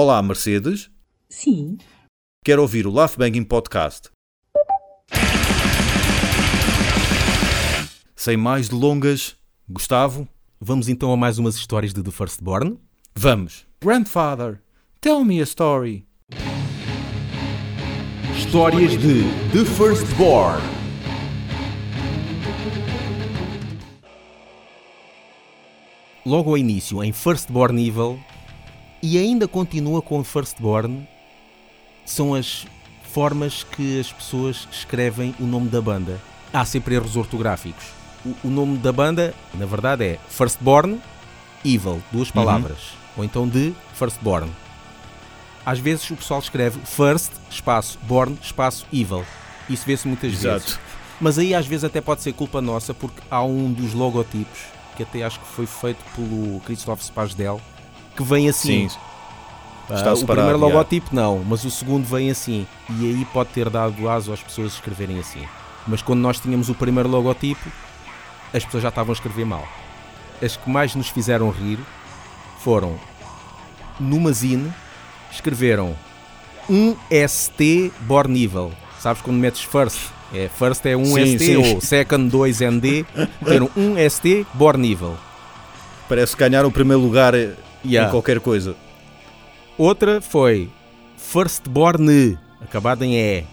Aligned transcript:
Olá, 0.00 0.22
Mercedes. 0.22 0.88
Sim. 1.28 1.76
Quero 2.44 2.62
ouvir 2.62 2.86
o 2.86 2.92
Laugh 2.92 3.16
Banging 3.18 3.42
Podcast. 3.42 4.10
Sem 8.14 8.36
mais 8.36 8.68
delongas, 8.68 9.34
Gustavo, 9.68 10.28
Vamos 10.60 10.88
então 10.88 11.12
a 11.12 11.16
mais 11.16 11.36
umas 11.38 11.56
histórias 11.56 11.92
de 11.92 12.00
The 12.00 12.12
Firstborn. 12.12 12.78
vamos. 13.12 13.66
Grandfather, 13.82 14.62
tell 15.00 15.24
me 15.24 15.40
a 15.40 15.42
story. 15.42 16.06
Histórias 18.36 18.92
de 18.92 19.24
The 19.52 19.64
Firstborn. 19.64 20.62
Logo 26.24 26.50
ao 26.50 26.56
início, 26.56 27.02
em 27.02 27.12
Firstborn 27.12 27.84
Evil, 27.84 28.20
e 29.02 29.18
ainda 29.18 29.46
continua 29.46 30.02
com 30.02 30.22
Firstborn, 30.24 31.06
são 32.04 32.34
as 32.34 32.66
formas 33.12 33.62
que 33.64 34.00
as 34.00 34.12
pessoas 34.12 34.68
escrevem 34.70 35.34
o 35.38 35.44
nome 35.44 35.68
da 35.68 35.80
banda. 35.80 36.20
Há 36.52 36.64
sempre 36.64 36.94
erros 36.94 37.16
ortográficos. 37.16 37.84
O, 38.24 38.48
o 38.48 38.50
nome 38.50 38.78
da 38.78 38.92
banda, 38.92 39.34
na 39.54 39.66
verdade, 39.66 40.04
é 40.04 40.18
Firstborn 40.28 41.00
Evil, 41.64 42.02
duas 42.12 42.30
palavras. 42.30 42.78
Ou 43.16 43.24
então 43.24 43.48
de 43.48 43.74
Firstborn. 43.94 44.50
Às 45.64 45.78
vezes 45.78 46.08
o 46.10 46.16
pessoal 46.16 46.40
escreve 46.40 46.80
First, 46.84 47.32
espaço, 47.50 47.98
Born, 48.02 48.38
espaço, 48.42 48.86
Evil. 48.92 49.24
Isso 49.68 49.84
vê-se 49.84 50.06
muitas 50.08 50.32
vezes. 50.32 50.44
Exato. 50.44 50.80
Mas 51.20 51.38
aí 51.38 51.54
às 51.54 51.66
vezes 51.66 51.84
até 51.84 52.00
pode 52.00 52.22
ser 52.22 52.32
culpa 52.32 52.62
nossa, 52.62 52.94
porque 52.94 53.20
há 53.30 53.42
um 53.42 53.72
dos 53.72 53.92
logotipos, 53.92 54.60
que 54.96 55.02
até 55.02 55.22
acho 55.22 55.40
que 55.40 55.46
foi 55.46 55.66
feito 55.66 55.98
pelo 56.14 56.60
Christophe 56.60 57.04
Spasdel, 57.04 57.60
que 58.18 58.24
vem 58.24 58.48
assim. 58.48 58.88
Sim. 58.88 58.96
Ah, 59.88 59.94
Está 59.94 60.12
o 60.12 60.16
separado, 60.16 60.48
primeiro 60.48 60.58
logotipo 60.58 61.08
não, 61.14 61.42
mas 61.48 61.64
o 61.64 61.70
segundo 61.70 62.04
vem 62.04 62.30
assim. 62.30 62.66
E 62.90 63.06
aí 63.06 63.24
pode 63.32 63.50
ter 63.50 63.70
dado 63.70 64.08
aso 64.08 64.32
às 64.32 64.40
pessoas 64.42 64.74
escreverem 64.74 65.18
assim. 65.18 65.42
Mas 65.86 66.02
quando 66.02 66.20
nós 66.20 66.38
tínhamos 66.38 66.68
o 66.68 66.74
primeiro 66.74 67.08
logotipo, 67.08 67.70
as 68.52 68.64
pessoas 68.64 68.82
já 68.82 68.88
estavam 68.90 69.12
a 69.12 69.14
escrever 69.14 69.46
mal. 69.46 69.66
As 70.42 70.56
que 70.56 70.68
mais 70.68 70.94
nos 70.94 71.08
fizeram 71.08 71.48
rir 71.50 71.78
foram 72.60 72.96
numa 73.98 74.32
zine, 74.32 74.70
escreveram 75.32 75.96
um 76.68 76.94
ST 77.28 77.90
Bornível. 78.00 78.72
Sabes 79.00 79.22
quando 79.22 79.38
metes 79.38 79.62
first? 79.62 80.10
É, 80.34 80.48
first 80.54 80.84
é 80.84 80.94
um 80.96 81.04
Sim, 81.06 81.38
ST 81.38 81.46
sim. 81.46 81.56
ou 81.56 81.80
second 81.80 82.28
2 82.28 82.60
ND. 82.60 83.06
Meteram 83.40 83.70
um 83.76 83.94
ST 84.10 84.44
Bornível. 84.52 85.16
Parece 86.08 86.36
ganhar 86.36 86.66
o 86.66 86.70
primeiro 86.70 87.00
lugar 87.02 87.34
eh, 87.34 87.52
Yeah. 87.88 88.08
em 88.08 88.10
qualquer 88.12 88.40
coisa. 88.40 88.76
Outra 89.76 90.20
foi 90.20 90.68
Firstborn, 91.16 92.38
acabada 92.60 93.04
em 93.04 93.16
E. 93.16 93.44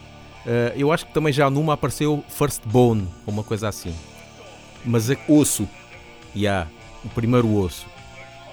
Eh, 0.45 0.73
eu 0.75 0.91
acho 0.91 1.05
que 1.05 1.13
também 1.13 1.33
já 1.33 1.49
numa 1.49 1.73
apareceu 1.73 2.23
Firstbone, 2.27 3.07
ou 3.25 3.33
uma 3.33 3.43
coisa 3.43 3.67
assim. 3.67 3.93
Mas 4.83 5.09
a, 5.09 5.15
Osso. 5.27 5.67
yeah, 6.35 6.69
o 7.03 7.09
primeiro 7.09 7.55
osso. 7.55 7.85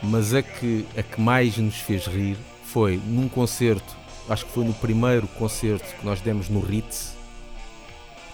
Mas 0.02 0.34
a 0.34 0.42
que, 0.42 0.86
a 0.96 1.02
que 1.02 1.20
mais 1.20 1.56
nos 1.58 1.76
fez 1.76 2.06
rir 2.06 2.36
foi 2.64 3.00
num 3.06 3.28
concerto, 3.28 3.96
acho 4.28 4.46
que 4.46 4.52
foi 4.52 4.64
no 4.64 4.72
primeiro 4.74 5.26
concerto 5.28 5.84
que 5.96 6.04
nós 6.04 6.20
demos 6.20 6.48
no 6.48 6.60
Ritz, 6.60 7.14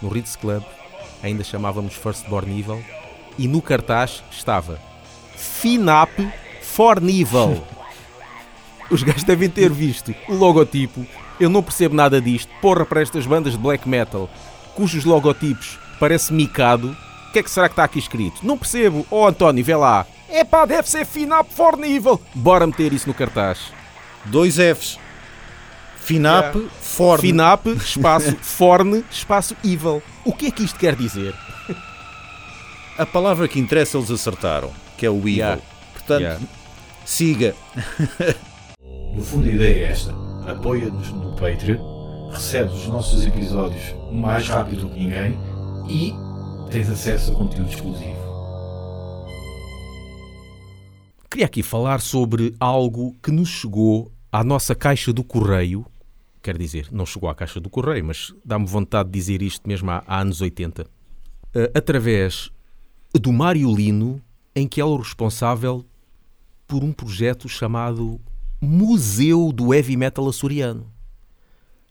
no 0.00 0.08
Ritz 0.08 0.36
Club, 0.36 0.62
ainda 1.22 1.42
chamávamos 1.42 1.94
Firstborn 1.94 2.58
Evil, 2.58 2.82
e 3.36 3.46
no 3.46 3.60
cartaz 3.60 4.22
estava 4.30 4.80
Finap 5.36 6.10
Fornível. 6.78 7.60
Os 8.88 9.02
gajos 9.02 9.24
devem 9.24 9.50
ter 9.50 9.68
visto 9.68 10.14
o 10.28 10.32
logotipo. 10.32 11.04
Eu 11.40 11.50
não 11.50 11.60
percebo 11.60 11.96
nada 11.96 12.20
disto. 12.20 12.48
Porra 12.62 12.86
para 12.86 13.02
estas 13.02 13.26
bandas 13.26 13.54
de 13.54 13.58
black 13.58 13.88
metal, 13.88 14.30
cujos 14.76 15.04
logotipos 15.04 15.76
parece 15.98 16.32
micado. 16.32 16.96
O 17.28 17.32
que 17.32 17.40
é 17.40 17.42
que 17.42 17.50
será 17.50 17.68
que 17.68 17.72
está 17.72 17.82
aqui 17.82 17.98
escrito? 17.98 18.46
Não 18.46 18.56
percebo. 18.56 19.04
Oh 19.10 19.26
António, 19.26 19.64
vê 19.64 19.74
lá. 19.74 20.06
Epá, 20.30 20.64
deve 20.64 20.88
ser 20.88 21.04
Finap 21.04 21.50
Fornível. 21.50 22.20
Bora 22.32 22.64
meter 22.64 22.92
isso 22.92 23.08
no 23.08 23.14
cartaz. 23.14 23.58
Dois 24.26 24.54
Fs. 24.54 25.00
Finap, 25.96 26.54
Forn. 26.80 27.20
Finap, 27.20 27.66
espaço, 27.70 28.36
Forne, 28.40 29.04
espaço 29.10 29.56
Evil. 29.64 30.00
O 30.24 30.32
que 30.32 30.46
é 30.46 30.50
que 30.52 30.62
isto 30.62 30.78
quer 30.78 30.94
dizer? 30.94 31.34
A 32.96 33.04
palavra 33.04 33.48
que 33.48 33.58
interessa 33.58 33.98
eles 33.98 34.12
acertaram, 34.12 34.70
que 34.96 35.04
é 35.04 35.10
o 35.10 35.18
evil. 35.18 35.34
Yeah. 35.34 35.62
Portanto, 35.92 36.20
Yeah. 36.20 36.57
Siga. 37.08 37.56
No 39.14 39.24
fundo, 39.24 39.48
a 39.48 39.52
ideia 39.52 39.86
é 39.86 39.90
esta: 39.90 40.14
apoia-nos 40.46 41.10
no 41.10 41.34
Patreon, 41.36 42.30
recebes 42.30 42.74
os 42.74 42.86
nossos 42.88 43.26
episódios 43.26 43.94
mais 44.12 44.46
rápido 44.46 44.82
do 44.82 44.90
que 44.90 45.00
ninguém 45.00 45.38
e 45.88 46.12
tens 46.70 46.90
acesso 46.90 47.32
a 47.32 47.34
conteúdo 47.34 47.70
exclusivo. 47.70 48.28
Queria 51.30 51.46
aqui 51.46 51.62
falar 51.62 52.00
sobre 52.00 52.54
algo 52.60 53.16
que 53.22 53.30
nos 53.30 53.48
chegou 53.48 54.12
à 54.30 54.44
nossa 54.44 54.74
caixa 54.74 55.12
do 55.12 55.24
correio. 55.24 55.86
Quer 56.42 56.56
dizer, 56.56 56.88
não 56.92 57.04
chegou 57.04 57.28
à 57.28 57.34
caixa 57.34 57.60
do 57.60 57.68
correio, 57.68 58.04
mas 58.04 58.34
dá-me 58.44 58.66
vontade 58.66 59.10
de 59.10 59.18
dizer 59.18 59.42
isto 59.42 59.66
mesmo 59.66 59.90
há, 59.90 60.02
há 60.06 60.20
anos 60.20 60.40
80. 60.40 60.86
eh, 61.54 61.70
através 61.74 62.50
do 63.14 63.32
Mário 63.32 63.74
Lino, 63.74 64.22
em 64.54 64.66
que 64.66 64.80
é 64.80 64.84
o 64.84 64.96
responsável 64.96 65.84
por 66.68 66.84
um 66.84 66.92
projeto 66.92 67.48
chamado 67.48 68.20
Museu 68.60 69.50
do 69.52 69.72
Heavy 69.72 69.96
Metal 69.96 70.28
Açoriano. 70.28 70.86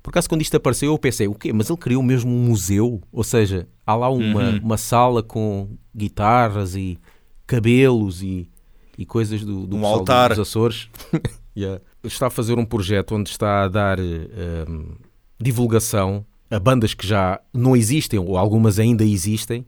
Por 0.04 0.12
acaso, 0.12 0.30
quando 0.30 0.42
isto 0.42 0.56
apareceu, 0.56 0.92
eu 0.92 0.98
pensei, 0.98 1.28
o 1.28 1.34
quê? 1.34 1.52
Mas 1.52 1.70
ele 1.70 1.78
criou 1.78 2.02
mesmo 2.02 2.32
um 2.32 2.46
museu? 2.46 3.02
Ou 3.12 3.24
seja, 3.24 3.68
há 3.86 3.94
lá 3.94 4.10
uma, 4.10 4.52
uma 4.62 4.78
sala 4.78 5.22
com 5.22 5.76
guitarras 5.94 6.76
e 6.76 6.98
cabelos 7.46 8.22
e, 8.24 8.50
e 8.98 9.06
coisas 9.06 9.44
do, 9.44 9.68
do 9.68 9.76
Um 9.76 9.86
altar. 9.86 10.30
dos 10.30 10.40
Açores. 10.40 10.88
Yeah. 11.58 11.82
Está 12.04 12.28
a 12.28 12.30
fazer 12.30 12.60
um 12.60 12.66
projeto 12.66 13.16
onde 13.16 13.32
está 13.32 13.64
a 13.64 13.68
dar 13.68 14.00
um, 14.00 14.96
divulgação 15.40 16.24
a 16.52 16.60
bandas 16.60 16.94
que 16.94 17.08
já 17.08 17.42
não 17.52 17.76
existem, 17.76 18.20
ou 18.20 18.38
algumas 18.38 18.78
ainda 18.78 19.04
existem, 19.04 19.66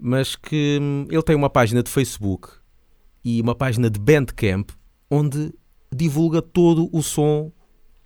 mas 0.00 0.34
que 0.34 0.78
hum, 0.80 1.06
ele 1.10 1.22
tem 1.22 1.36
uma 1.36 1.50
página 1.50 1.82
de 1.82 1.90
Facebook 1.90 2.48
e 3.24 3.40
uma 3.40 3.54
página 3.54 3.88
de 3.90 3.98
Bandcamp 3.98 4.70
onde 5.10 5.52
divulga 5.94 6.40
todo 6.40 6.88
o 6.92 7.02
som 7.02 7.52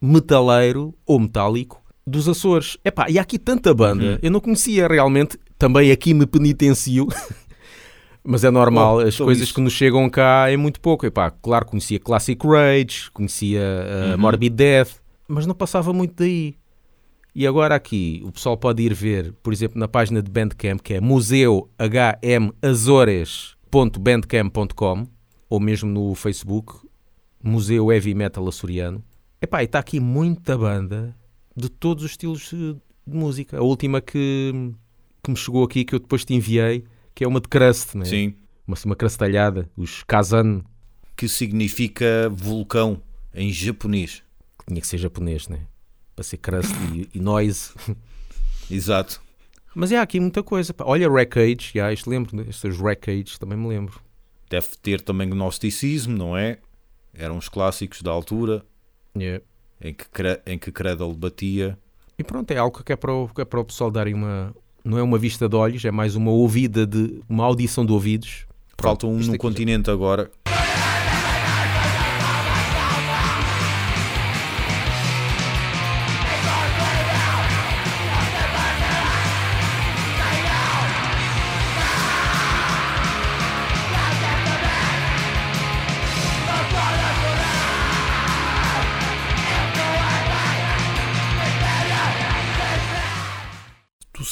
metaleiro 0.00 0.94
ou 1.06 1.18
metálico 1.20 1.82
dos 2.06 2.28
Açores. 2.28 2.76
Epá, 2.84 3.08
e 3.10 3.18
há 3.18 3.22
aqui 3.22 3.38
tanta 3.38 3.72
banda, 3.74 4.18
eu 4.22 4.30
não 4.30 4.40
conhecia 4.40 4.86
realmente, 4.86 5.38
também 5.58 5.90
aqui 5.90 6.12
me 6.14 6.26
penitencio, 6.26 7.06
mas 8.22 8.44
é 8.44 8.50
normal, 8.50 8.96
Oh, 8.96 9.00
as 9.00 9.14
então 9.14 9.26
coisas 9.26 9.44
isso. 9.44 9.54
que 9.54 9.60
nos 9.60 9.72
chegam 9.72 10.08
cá 10.10 10.50
é 10.50 10.56
muito 10.56 10.80
pouco. 10.80 11.06
Epá, 11.06 11.30
claro, 11.30 11.66
conhecia 11.66 11.98
Classic 11.98 12.38
Rage, 12.46 13.10
conhecia 13.12 13.60
uh, 14.14 14.18
Morbid 14.18 14.54
Death, 14.54 15.00
mas 15.28 15.46
não 15.46 15.54
passava 15.54 15.92
muito 15.92 16.14
daí. 16.16 16.54
E 17.34 17.46
agora 17.46 17.74
aqui, 17.74 18.22
o 18.24 18.32
pessoal 18.32 18.56
pode 18.56 18.82
ir 18.82 18.94
ver, 18.94 19.32
por 19.42 19.52
exemplo, 19.52 19.78
na 19.78 19.86
página 19.86 20.22
de 20.22 20.30
Bandcamp, 20.30 20.80
que 20.80 20.94
é 20.94 21.00
museuhmazores.bandcamp.com 23.72 25.06
ou 25.48 25.60
mesmo 25.60 25.88
no 25.88 26.14
Facebook, 26.14 26.74
Museu 27.42 27.92
Heavy 27.92 28.14
Metal 28.14 28.46
Açoriano. 28.46 29.04
Epá, 29.40 29.62
e 29.62 29.66
está 29.66 29.78
aqui 29.78 30.00
muita 30.00 30.56
banda 30.56 31.14
de 31.54 31.68
todos 31.68 32.04
os 32.04 32.10
estilos 32.12 32.52
eh, 32.52 32.74
de 33.06 33.16
música. 33.16 33.58
A 33.58 33.62
última 33.62 34.00
que, 34.00 34.72
que 35.22 35.30
me 35.30 35.36
chegou 35.36 35.62
aqui, 35.64 35.84
que 35.84 35.94
eu 35.94 36.00
depois 36.00 36.24
te 36.24 36.34
enviei, 36.34 36.84
que 37.14 37.22
é 37.22 37.28
uma 37.28 37.40
de 37.40 37.48
crust, 37.48 37.94
né? 37.94 38.04
Sim. 38.04 38.34
Uma, 38.66 38.76
uma 38.84 38.96
crustalhada, 38.96 39.70
os 39.76 40.02
Kazan, 40.02 40.62
Que 41.16 41.28
significa 41.28 42.28
vulcão 42.30 43.00
em 43.32 43.52
japonês. 43.52 44.22
tinha 44.66 44.80
que 44.80 44.86
ser 44.86 44.98
japonês, 44.98 45.46
né? 45.48 45.60
Para 46.16 46.24
ser 46.24 46.38
crust 46.38 46.74
e, 46.92 47.08
e 47.14 47.20
noise. 47.20 47.70
Exato. 48.68 49.22
Mas 49.78 49.92
é 49.92 49.98
há 49.98 50.02
aqui 50.02 50.18
muita 50.18 50.42
coisa. 50.42 50.72
pá. 50.72 50.84
Olha 50.86 51.06
Wreckage, 51.10 51.72
já, 51.74 51.92
isto 51.92 52.08
lembro, 52.08 52.40
estes 52.48 52.80
Wreckage 52.80 53.38
também 53.38 53.58
me 53.58 53.68
lembro. 53.68 54.00
Deve 54.48 54.68
ter 54.80 55.02
também 55.02 55.28
gnosticismo, 55.28 56.16
não 56.16 56.34
é? 56.36 56.58
Eram 57.12 57.36
os 57.36 57.48
clássicos 57.48 58.00
da 58.00 58.10
altura 58.10 58.64
Yeah. 59.14 59.44
em 59.82 59.92
que, 59.92 60.04
em 60.46 60.58
que 60.58 60.72
Cradle 60.72 61.12
batia. 61.14 61.78
E 62.18 62.24
pronto, 62.24 62.50
é 62.50 62.56
algo 62.56 62.82
que 62.82 62.92
é 62.92 62.96
para 62.96 63.12
o, 63.12 63.28
que 63.28 63.42
é 63.42 63.44
para 63.44 63.60
o 63.60 63.64
pessoal 63.64 63.90
darem 63.90 64.14
uma. 64.14 64.54
Não 64.82 64.96
é 64.98 65.02
uma 65.02 65.18
vista 65.18 65.46
de 65.48 65.56
olhos, 65.56 65.84
é 65.84 65.90
mais 65.90 66.14
uma 66.16 66.30
ouvida 66.30 66.86
de. 66.86 67.20
uma 67.28 67.44
audição 67.44 67.84
de 67.84 67.92
ouvidos. 67.92 68.46
Falta 68.80 69.06
um 69.06 69.12
no 69.12 69.18
aqui 69.18 69.32
já- 69.32 69.38
continente 69.38 69.90
agora. 69.90 70.30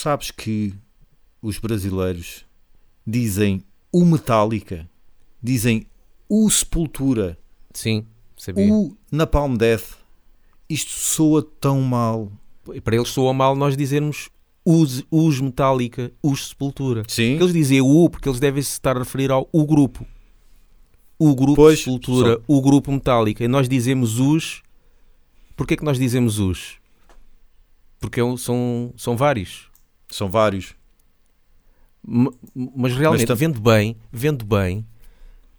Sabes 0.04 0.30
que 0.30 0.74
os 1.40 1.58
brasileiros 1.58 2.44
dizem 3.06 3.62
o 3.90 4.04
Metallica, 4.04 4.86
dizem 5.42 5.86
o 6.28 6.50
Sepultura, 6.50 7.38
Sim, 7.72 8.04
sabia. 8.36 8.70
o 8.70 8.94
Napalm 9.10 9.56
Death. 9.56 9.96
Isto 10.68 10.90
soa 10.90 11.42
tão 11.42 11.80
mal. 11.80 12.30
Para 12.82 12.96
eles 12.96 13.08
soa 13.08 13.32
mal 13.32 13.56
nós 13.56 13.76
dizermos 13.78 14.28
os, 14.64 15.02
os 15.10 15.40
Metallica, 15.40 16.12
os 16.22 16.48
Sepultura. 16.48 17.02
Sim. 17.08 17.30
Porque 17.32 17.44
eles 17.44 17.52
dizem 17.54 17.80
o 17.80 18.10
porque 18.10 18.28
eles 18.28 18.40
devem 18.40 18.62
se 18.62 18.72
estar 18.72 18.96
a 18.96 18.98
referir 19.00 19.30
ao 19.30 19.48
o 19.52 19.64
grupo. 19.66 20.06
O 21.18 21.34
grupo 21.34 21.56
Pois, 21.56 21.78
Sepultura, 21.78 22.34
só- 22.34 22.40
o 22.46 22.60
grupo 22.60 22.92
Metallica. 22.92 23.42
E 23.42 23.48
nós 23.48 23.68
dizemos 23.70 24.18
os. 24.20 24.62
Porquê 25.56 25.76
que 25.78 25.84
nós 25.84 25.98
dizemos 25.98 26.38
os? 26.38 26.76
Porque 28.00 28.20
é 28.20 28.36
são, 28.36 28.92
são 28.98 29.16
vários. 29.16 29.72
São 30.14 30.28
vários. 30.30 30.74
Mas 32.76 32.94
realmente, 32.94 33.26
tam- 33.26 33.34
vendo 33.36 33.60
bem, 33.60 33.96
vendo 34.12 34.44
bem, 34.44 34.86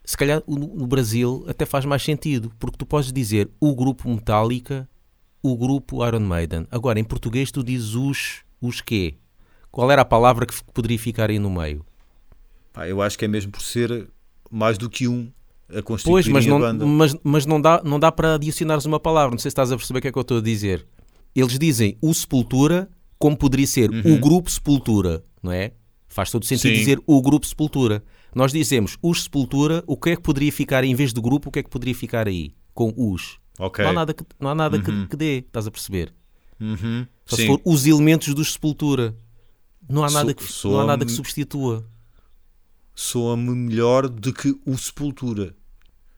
se 0.04 0.16
calhar 0.16 0.42
no 0.48 0.88
Brasil 0.88 1.44
até 1.48 1.66
faz 1.66 1.84
mais 1.84 2.04
sentido, 2.04 2.52
porque 2.58 2.78
tu 2.78 2.86
podes 2.86 3.12
dizer 3.12 3.50
o 3.60 3.76
grupo 3.76 4.08
Metallica, 4.08 4.88
o 5.44 5.58
grupo 5.58 6.06
Iron 6.08 6.20
Maiden. 6.22 6.68
Agora, 6.72 7.00
em 7.00 7.04
português, 7.04 7.52
tu 7.52 7.64
dizes 7.64 7.96
os, 7.96 8.44
os 8.62 8.80
quê? 8.80 9.16
Qual 9.72 9.92
era 9.92 10.04
a 10.04 10.06
palavra 10.06 10.46
que 10.46 10.54
poderia 10.74 10.98
ficar 11.00 11.30
aí 11.30 11.38
no 11.40 11.50
meio? 11.50 11.86
Pá, 12.72 12.88
eu 12.88 13.02
acho 13.02 13.18
que 13.18 13.26
é 13.26 13.28
mesmo 13.28 13.52
por 13.52 13.62
ser 13.62 14.08
mais 14.50 14.78
do 14.78 14.90
que 14.90 15.06
um 15.08 15.30
a 15.68 15.82
constituir 15.82 16.14
Pois, 16.14 16.28
mas 16.30 16.46
a 16.46 16.50
não, 16.50 16.60
banda. 16.60 16.86
mas, 16.86 17.14
mas 17.24 17.46
não 17.46 17.60
dá, 17.60 17.82
não 17.84 18.00
dá 18.00 18.10
para 18.12 18.36
adicionares 18.36 18.86
uma 18.86 19.00
palavra. 19.02 19.32
Não 19.32 19.40
sei 19.40 19.50
se 19.50 19.54
estás 19.54 19.72
a 19.72 19.76
perceber 19.76 20.00
o 20.00 20.02
que 20.02 20.08
é 20.08 20.12
que 20.14 20.18
eu 20.18 20.22
estou 20.22 20.38
a 20.38 20.42
dizer. 20.42 20.86
Eles 21.36 21.58
dizem 21.60 21.98
o 22.02 22.14
Sepultura, 22.14 22.88
como 23.18 23.38
poderia 23.38 23.68
ser 23.68 23.90
o 23.90 24.18
grupo 24.20 24.50
Sepultura, 24.50 25.24
não 25.42 25.52
é? 25.52 25.72
Faz 26.08 26.32
todo 26.32 26.46
sentido 26.46 26.72
Sim. 26.74 26.80
dizer 26.80 27.02
o 27.06 27.22
grupo 27.22 27.46
Sepultura. 27.46 28.04
Nós 28.34 28.52
dizemos 28.52 28.98
os 29.02 29.24
Sepultura, 29.24 29.84
o 29.88 29.98
que 29.98 30.12
é 30.12 30.16
que 30.16 30.22
poderia 30.22 30.52
ficar 30.52 30.84
em 30.84 30.94
vez 30.96 31.14
de 31.14 31.22
grupo, 31.22 31.50
o 31.50 31.52
que 31.52 31.60
é 31.60 31.64
que 31.64 31.70
poderia 31.70 31.96
ficar 31.96 32.28
aí? 32.28 32.54
Com 32.74 32.94
os. 32.98 33.38
Ok. 33.58 33.84
Não 33.84 33.92
há 33.92 33.94
nada, 33.94 34.14
que, 34.14 34.24
não 34.40 34.50
há 34.50 34.56
nada 34.56 34.82
que, 34.82 35.08
que 35.08 35.16
dê, 35.16 35.38
estás 35.40 35.68
a 35.68 35.72
perceber? 35.72 36.14
Uhum. 36.60 37.06
Só 37.26 37.36
se 37.36 37.42
Sim. 37.44 37.48
for 37.48 37.62
os 37.66 37.86
elementos 37.86 38.34
dos 38.34 38.54
Sepultura. 38.54 39.16
Não 39.90 40.04
há 40.04 40.10
nada, 40.10 40.36
So- 40.40 40.68
que, 40.70 40.74
não 40.74 40.80
há 40.82 40.86
nada 40.86 41.06
que 41.06 41.12
substitua. 41.12 41.86
Soa-me 42.94 43.52
melhor 43.54 44.08
do 44.08 44.34
que 44.34 44.56
o 44.66 44.78
Sepultura. 44.78 45.54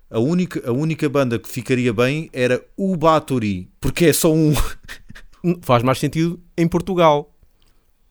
A 0.10 0.20
única, 0.20 0.68
a 0.68 0.72
única 0.72 1.10
banda 1.10 1.38
que 1.38 1.50
ficaria 1.50 1.92
bem 1.92 2.30
era 2.32 2.64
o 2.78 2.96
Bathory, 2.96 3.70
porque 3.80 4.06
é 4.06 4.14
só 4.14 4.34
um. 4.34 4.54
Faz 5.62 5.84
mais 5.84 6.00
sentido 6.00 6.40
em 6.58 6.68
Portugal. 6.68 7.34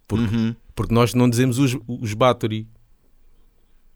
Porque, 0.09 0.35
Uhum. 0.35 0.55
porque 0.75 0.95
nós 0.95 1.13
não 1.15 1.29
dizemos 1.29 1.59
os, 1.59 1.77
os 1.87 2.15
Bathory. 2.15 2.69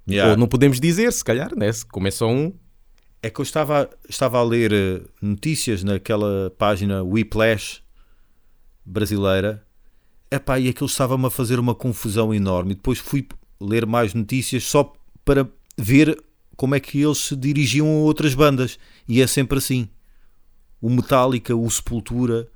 Yeah. 0.09 0.32
Ou 0.32 0.37
não 0.37 0.49
podemos 0.49 0.81
dizer, 0.81 1.12
se 1.12 1.25
calhar, 1.25 1.55
né? 1.56 1.71
Como 1.93 2.09
é 2.09 2.11
só 2.11 2.29
um. 2.29 2.53
É 3.23 3.29
que 3.31 3.41
eu 3.41 3.43
estava, 3.43 3.88
estava 4.09 4.38
a 4.38 4.43
ler 4.43 4.73
eh, 4.73 5.03
notícias 5.23 5.85
naquela 5.85 6.50
página 6.59 7.03
Whiplash 7.03 7.82
brasileira. 8.85 9.65
Epá, 10.31 10.59
e 10.59 10.69
aquilo 10.69 10.87
estava-me 10.87 11.26
a 11.26 11.31
fazer 11.31 11.59
uma 11.59 11.75
confusão 11.75 12.33
enorme. 12.33 12.75
Depois 12.75 12.99
fui 12.99 13.26
ler 13.61 13.85
mais 13.87 14.15
notícias 14.15 14.65
só 14.65 14.93
para 15.25 15.49
ver 15.76 16.19
como 16.56 16.75
é 16.75 16.81
que 16.81 17.00
eles 17.03 17.19
se 17.19 17.37
dirigiam 17.37 17.87
a 17.87 17.91
outras 18.00 18.35
bandas. 18.35 18.79
E 19.06 19.21
é 19.21 19.26
sempre 19.26 19.59
assim. 19.59 19.88
O 20.81 20.88
Metallica, 20.88 21.55
o 21.55 21.71
Sepultura. 21.71 22.49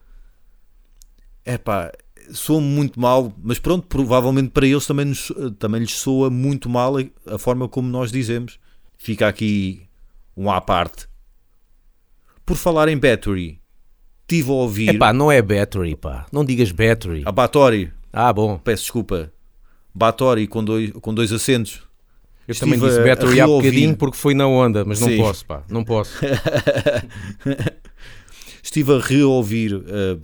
Epá, 1.47 1.93
soa-me 2.33 2.67
muito 2.67 2.99
mal, 2.99 3.33
mas 3.43 3.59
pronto, 3.59 3.87
provavelmente 3.87 4.51
para 4.51 4.67
eles 4.67 4.87
também, 4.87 5.05
nos- 5.07 5.33
também 5.59 5.81
lhes 5.81 5.93
soa 5.97 6.31
muito 6.31 6.69
mal 6.69 6.97
a, 6.99 7.05
a 7.35 7.39
forma 7.39 7.69
como 7.69 7.89
nós 7.89 8.11
dizemos. 8.11 8.59
Fica 8.97 9.29
aqui 9.29 9.83
um 10.37 10.51
à 10.51 10.61
parte. 10.61 11.07
Por 12.47 12.57
falar 12.57 12.89
em 12.89 12.97
Battery, 12.97 13.61
estive 14.23 14.51
a 14.51 14.55
ouvir 14.55 14.89
Epá, 14.95 15.13
não 15.13 15.31
é 15.31 15.41
battery, 15.43 15.97
pá. 15.97 16.27
Não 16.33 16.45
digas 16.45 16.71
battery. 16.73 17.23
a 17.27 17.33
Bathory, 17.33 17.93
Ah, 18.13 18.33
bom. 18.33 18.59
peço 18.59 18.83
desculpa, 18.85 19.31
Bathory 19.95 20.47
com 20.47 20.65
dois, 20.65 20.91
com 20.93 21.13
dois 21.15 21.33
acentos. 21.33 21.83
Eu 22.47 22.53
Estive 22.53 22.73
também 22.73 22.89
disse 22.89 23.01
battery 23.03 23.41
há 23.41 23.47
bocadinho 23.47 23.97
porque 23.97 24.17
foi 24.19 24.35
na 24.35 24.47
onda, 24.47 24.85
mas 24.85 25.01
não 25.01 25.09
Sim. 25.09 25.17
posso, 25.19 25.47
pá. 25.47 25.63
Não 25.71 25.83
posso. 25.85 26.19
Estive 28.63 28.95
a 28.95 28.99
reouvir 29.01 29.75
uh, 29.75 30.17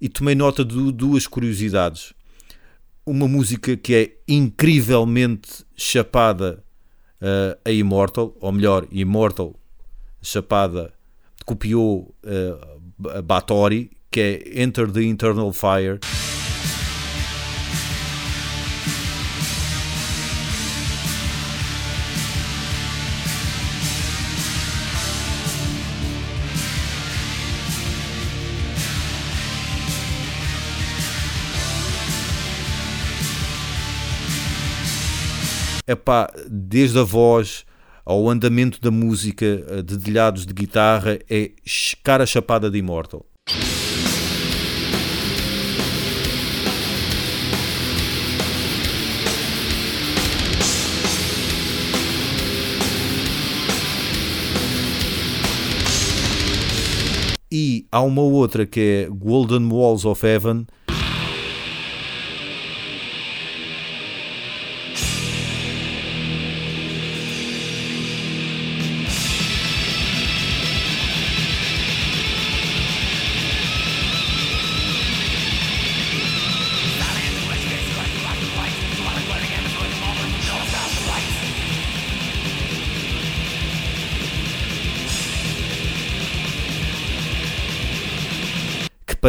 e 0.00 0.08
tomei 0.08 0.34
nota 0.34 0.64
de 0.64 0.92
duas 0.92 1.26
curiosidades. 1.26 2.12
Uma 3.06 3.28
música 3.28 3.76
que 3.76 3.94
é 3.94 4.16
incrivelmente 4.26 5.64
chapada 5.76 6.64
uh, 7.20 7.58
a 7.64 7.70
Immortal, 7.70 8.36
ou 8.40 8.52
melhor, 8.52 8.86
Immortal 8.90 9.54
chapada 10.22 10.92
copiou 11.44 12.14
uh, 12.24 13.08
a 13.10 13.22
que 14.10 14.20
é 14.20 14.62
Enter 14.62 14.90
the 14.90 15.02
Internal 15.02 15.52
Fire. 15.52 15.98
Epá, 35.86 36.32
desde 36.48 36.98
a 36.98 37.02
voz 37.02 37.66
ao 38.06 38.28
andamento 38.30 38.80
da 38.80 38.90
música, 38.90 39.62
a 39.68 39.82
dedilhados 39.82 40.46
de 40.46 40.54
guitarra, 40.54 41.18
é 41.28 41.50
cara 42.02 42.24
chapada 42.24 42.70
de 42.70 42.78
Immortal. 42.78 43.26
E 57.52 57.86
há 57.92 58.00
uma 58.00 58.22
outra 58.22 58.64
que 58.66 58.80
é 58.80 59.08
Golden 59.10 59.70
Walls 59.70 60.06
of 60.06 60.26
Heaven, 60.26 60.66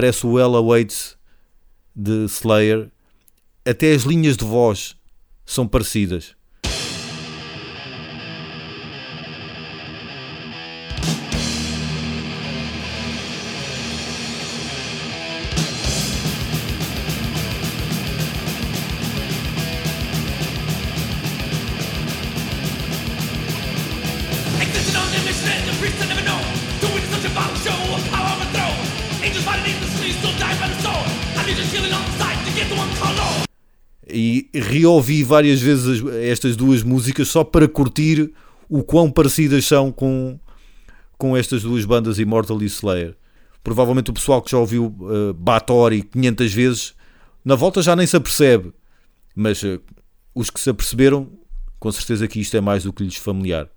parece 0.06 0.28
o 0.28 0.40
Ella 0.40 0.62
Waits 0.62 1.18
de 1.96 2.26
Slayer, 2.26 2.92
até 3.66 3.92
as 3.92 4.04
linhas 4.04 4.38
de 4.38 4.46
voz 4.46 4.96
são 5.44 5.68
parecidas. 5.68 6.36
Reouvi 35.06 35.24
várias 35.24 35.62
vezes 35.62 36.02
as- 36.04 36.14
estas 36.16 36.56
duas 36.56 36.82
músicas 36.84 37.28
só 37.28 37.44
para 37.44 37.68
curtir 37.68 38.32
o 38.68 38.84
quão 38.84 39.12
parecidas 39.12 39.66
são 39.66 39.92
com, 39.92 40.40
com 41.18 41.38
estas 41.38 41.62
duas 41.62 41.86
bandas 41.86 42.18
Immortal 42.18 42.62
e 42.62 42.66
Slayer. 42.66 43.16
Provavelmente 43.64 44.10
o 44.10 44.14
pessoal 44.14 44.42
que 44.42 44.52
já 44.52 44.58
ouviu 44.58 44.86
uh, 45.00 45.34
Bathory 45.34 46.02
500 46.04 46.54
vezes, 46.54 46.94
na 47.44 47.56
volta 47.56 47.82
já 47.82 47.96
nem 47.96 48.08
se 48.08 48.16
apercebe, 48.16 48.74
mas 49.36 49.62
uh, 49.64 49.80
os 50.34 50.50
que 50.50 50.60
se 50.60 50.70
aperceberam, 50.70 51.30
com 51.80 51.92
certeza 51.92 52.28
que 52.28 52.40
isto 52.40 52.58
é 52.58 52.62
mais 52.62 52.84
do 52.84 52.92
que 52.94 53.04
lhes 53.04 53.16
familiar. 53.16 53.70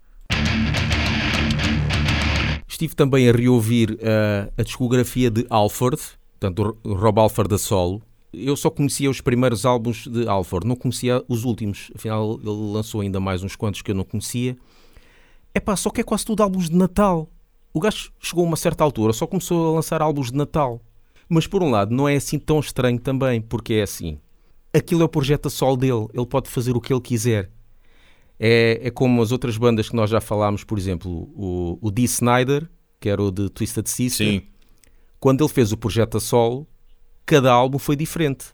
Estive 2.66 2.94
também 2.94 3.28
a 3.28 3.32
reouvir 3.32 3.92
uh, 3.92 4.52
a 4.56 4.62
discografia 4.62 5.30
de 5.30 5.44
Alford, 5.50 6.00
portanto, 6.38 6.78
Rob 6.84 7.18
Alford 7.18 7.54
a 7.54 7.58
solo, 7.58 8.02
eu 8.32 8.56
só 8.56 8.70
conhecia 8.70 9.10
os 9.10 9.20
primeiros 9.20 9.64
álbuns 9.64 10.06
de 10.06 10.28
Alford, 10.28 10.66
não 10.66 10.76
conhecia 10.76 11.24
os 11.28 11.44
últimos. 11.44 11.90
Afinal, 11.94 12.38
ele 12.40 12.72
lançou 12.72 13.00
ainda 13.00 13.18
mais 13.18 13.42
uns 13.42 13.56
quantos 13.56 13.82
que 13.82 13.90
eu 13.90 13.94
não 13.94 14.04
conhecia. 14.04 14.56
É 15.54 15.60
pá, 15.60 15.76
só 15.76 15.90
que 15.90 16.00
é 16.00 16.04
quase 16.04 16.24
tudo 16.24 16.42
álbuns 16.42 16.68
de 16.68 16.76
Natal. 16.76 17.28
O 17.72 17.80
gajo 17.80 18.12
chegou 18.20 18.44
a 18.44 18.48
uma 18.48 18.56
certa 18.56 18.84
altura, 18.84 19.12
só 19.12 19.26
começou 19.26 19.70
a 19.70 19.74
lançar 19.76 20.02
álbuns 20.02 20.30
de 20.30 20.36
Natal. 20.36 20.80
Mas 21.28 21.46
por 21.46 21.62
um 21.62 21.70
lado, 21.70 21.94
não 21.94 22.08
é 22.08 22.16
assim 22.16 22.38
tão 22.38 22.60
estranho 22.60 22.98
também, 22.98 23.40
porque 23.40 23.74
é 23.74 23.82
assim. 23.82 24.18
Aquilo 24.72 25.02
é 25.02 25.04
o 25.04 25.08
projeto 25.08 25.46
a 25.46 25.50
sol 25.50 25.76
dele, 25.76 26.06
ele 26.12 26.26
pode 26.26 26.48
fazer 26.48 26.76
o 26.76 26.80
que 26.80 26.92
ele 26.92 27.00
quiser. 27.00 27.50
É, 28.38 28.80
é 28.84 28.90
como 28.90 29.20
as 29.20 29.32
outras 29.32 29.56
bandas 29.56 29.88
que 29.88 29.96
nós 29.96 30.08
já 30.08 30.20
falámos, 30.20 30.64
por 30.64 30.78
exemplo, 30.78 31.10
o, 31.34 31.78
o 31.80 31.90
Dee 31.90 32.04
Snyder, 32.04 32.68
que 33.00 33.08
era 33.08 33.22
o 33.22 33.30
de 33.30 33.48
Twisted 33.50 33.86
Sister. 33.86 34.26
Sim. 34.26 34.42
Quando 35.18 35.42
ele 35.42 35.52
fez 35.52 35.72
o 35.72 35.76
projeto 35.76 36.16
a 36.16 36.20
solo, 36.20 36.66
cada 37.28 37.52
álbum 37.52 37.78
foi 37.78 37.94
diferente. 37.96 38.46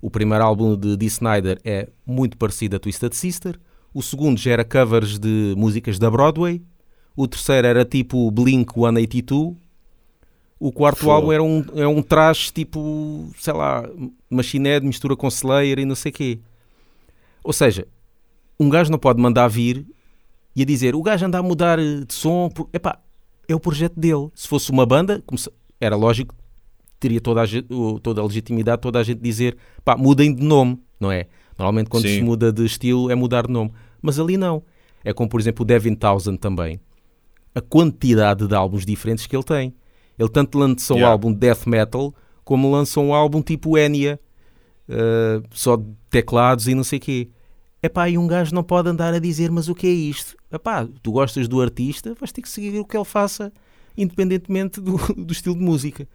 O 0.00 0.10
primeiro 0.10 0.44
álbum 0.44 0.76
de 0.76 0.96
Dee 0.96 1.06
Snyder 1.08 1.58
é 1.64 1.88
muito 2.06 2.36
parecido 2.36 2.76
a 2.76 2.78
Twisted 2.78 3.12
Sister. 3.14 3.58
O 3.92 4.02
segundo 4.02 4.38
já 4.38 4.52
era 4.52 4.64
covers 4.64 5.18
de 5.18 5.54
músicas 5.56 5.98
da 5.98 6.10
Broadway. 6.10 6.62
O 7.16 7.26
terceiro 7.26 7.66
era 7.66 7.84
tipo 7.84 8.30
Blink 8.30 8.72
182. 8.72 9.56
O 10.58 10.70
quarto 10.70 10.98
Fogo. 11.00 11.12
álbum 11.12 11.32
era 11.32 11.42
um, 11.42 11.64
é 11.74 11.86
um 11.86 12.02
traje 12.02 12.52
tipo, 12.52 13.30
sei 13.38 13.52
lá, 13.54 13.82
Machine 14.28 14.68
Head 14.68 14.86
mistura 14.86 15.16
com 15.16 15.26
Slayer 15.28 15.78
e 15.78 15.84
não 15.86 15.94
sei 15.94 16.12
quê. 16.12 16.38
Ou 17.42 17.52
seja, 17.52 17.86
um 18.58 18.68
gajo 18.68 18.90
não 18.90 18.98
pode 18.98 19.20
mandar 19.20 19.48
vir 19.48 19.86
e 20.54 20.62
a 20.62 20.64
dizer 20.66 20.94
o 20.94 21.02
gajo 21.02 21.24
anda 21.26 21.38
a 21.38 21.42
mudar 21.42 21.78
eh, 21.78 22.04
de 22.06 22.12
som. 22.12 22.50
por- 22.50 22.68
Epá, 22.74 22.98
é 23.48 23.54
o 23.54 23.60
projeto 23.60 23.98
dele. 23.98 24.28
Se 24.34 24.46
fosse 24.46 24.70
uma 24.70 24.84
banda, 24.84 25.22
como 25.26 25.38
se- 25.38 25.50
era 25.80 25.96
lógico, 25.96 26.34
teria 27.00 27.20
toda 27.20 27.42
a, 27.42 27.46
toda 28.02 28.20
a 28.20 28.24
legitimidade, 28.24 28.80
toda 28.80 29.00
a 29.00 29.02
gente 29.02 29.20
dizer 29.20 29.56
pá, 29.84 29.96
mudem 29.96 30.34
de 30.34 30.44
nome, 30.44 30.78
não 31.00 31.10
é? 31.10 31.26
Normalmente 31.58 31.90
quando 31.90 32.06
Sim. 32.06 32.16
se 32.16 32.22
muda 32.22 32.52
de 32.52 32.64
estilo 32.64 33.10
é 33.10 33.14
mudar 33.14 33.46
de 33.46 33.52
nome. 33.52 33.72
Mas 34.00 34.18
ali 34.18 34.36
não. 34.36 34.62
É 35.04 35.12
como, 35.12 35.28
por 35.28 35.40
exemplo, 35.40 35.62
o 35.62 35.66
Devin 35.66 35.94
Townsend 35.94 36.38
também. 36.38 36.80
A 37.54 37.60
quantidade 37.60 38.46
de 38.46 38.54
álbuns 38.54 38.86
diferentes 38.86 39.26
que 39.26 39.34
ele 39.34 39.42
tem. 39.42 39.74
Ele 40.18 40.28
tanto 40.28 40.58
lançou 40.58 40.96
um 40.96 41.00
Yeah. 41.00 41.12
álbum 41.12 41.32
de 41.32 41.38
death 41.38 41.66
metal, 41.66 42.14
como 42.44 42.70
lançou 42.70 43.04
um 43.04 43.14
álbum 43.14 43.42
tipo 43.42 43.78
Enya, 43.78 44.20
eh, 44.88 45.40
só 45.50 45.76
de 45.76 45.86
teclados 46.10 46.66
e 46.68 46.74
não 46.74 46.84
sei 46.84 46.98
o 46.98 47.02
quê. 47.02 47.28
Epá, 47.82 48.08
e 48.08 48.18
um 48.18 48.26
gajo 48.26 48.54
não 48.54 48.62
pode 48.62 48.88
andar 48.88 49.14
a 49.14 49.18
dizer, 49.18 49.50
mas 49.50 49.68
o 49.68 49.74
que 49.74 49.86
é 49.86 49.90
isto? 49.90 50.36
Epá, 50.52 50.86
tu 51.02 51.12
gostas 51.12 51.48
do 51.48 51.60
artista, 51.62 52.14
vais 52.18 52.32
ter 52.32 52.42
que 52.42 52.48
seguir 52.48 52.78
o 52.78 52.84
que 52.84 52.96
ele 52.96 53.04
faça, 53.04 53.52
independentemente 53.96 54.80
do, 54.80 54.96
do 55.16 55.32
estilo 55.32 55.54
de 55.54 55.62
música. 55.62 56.06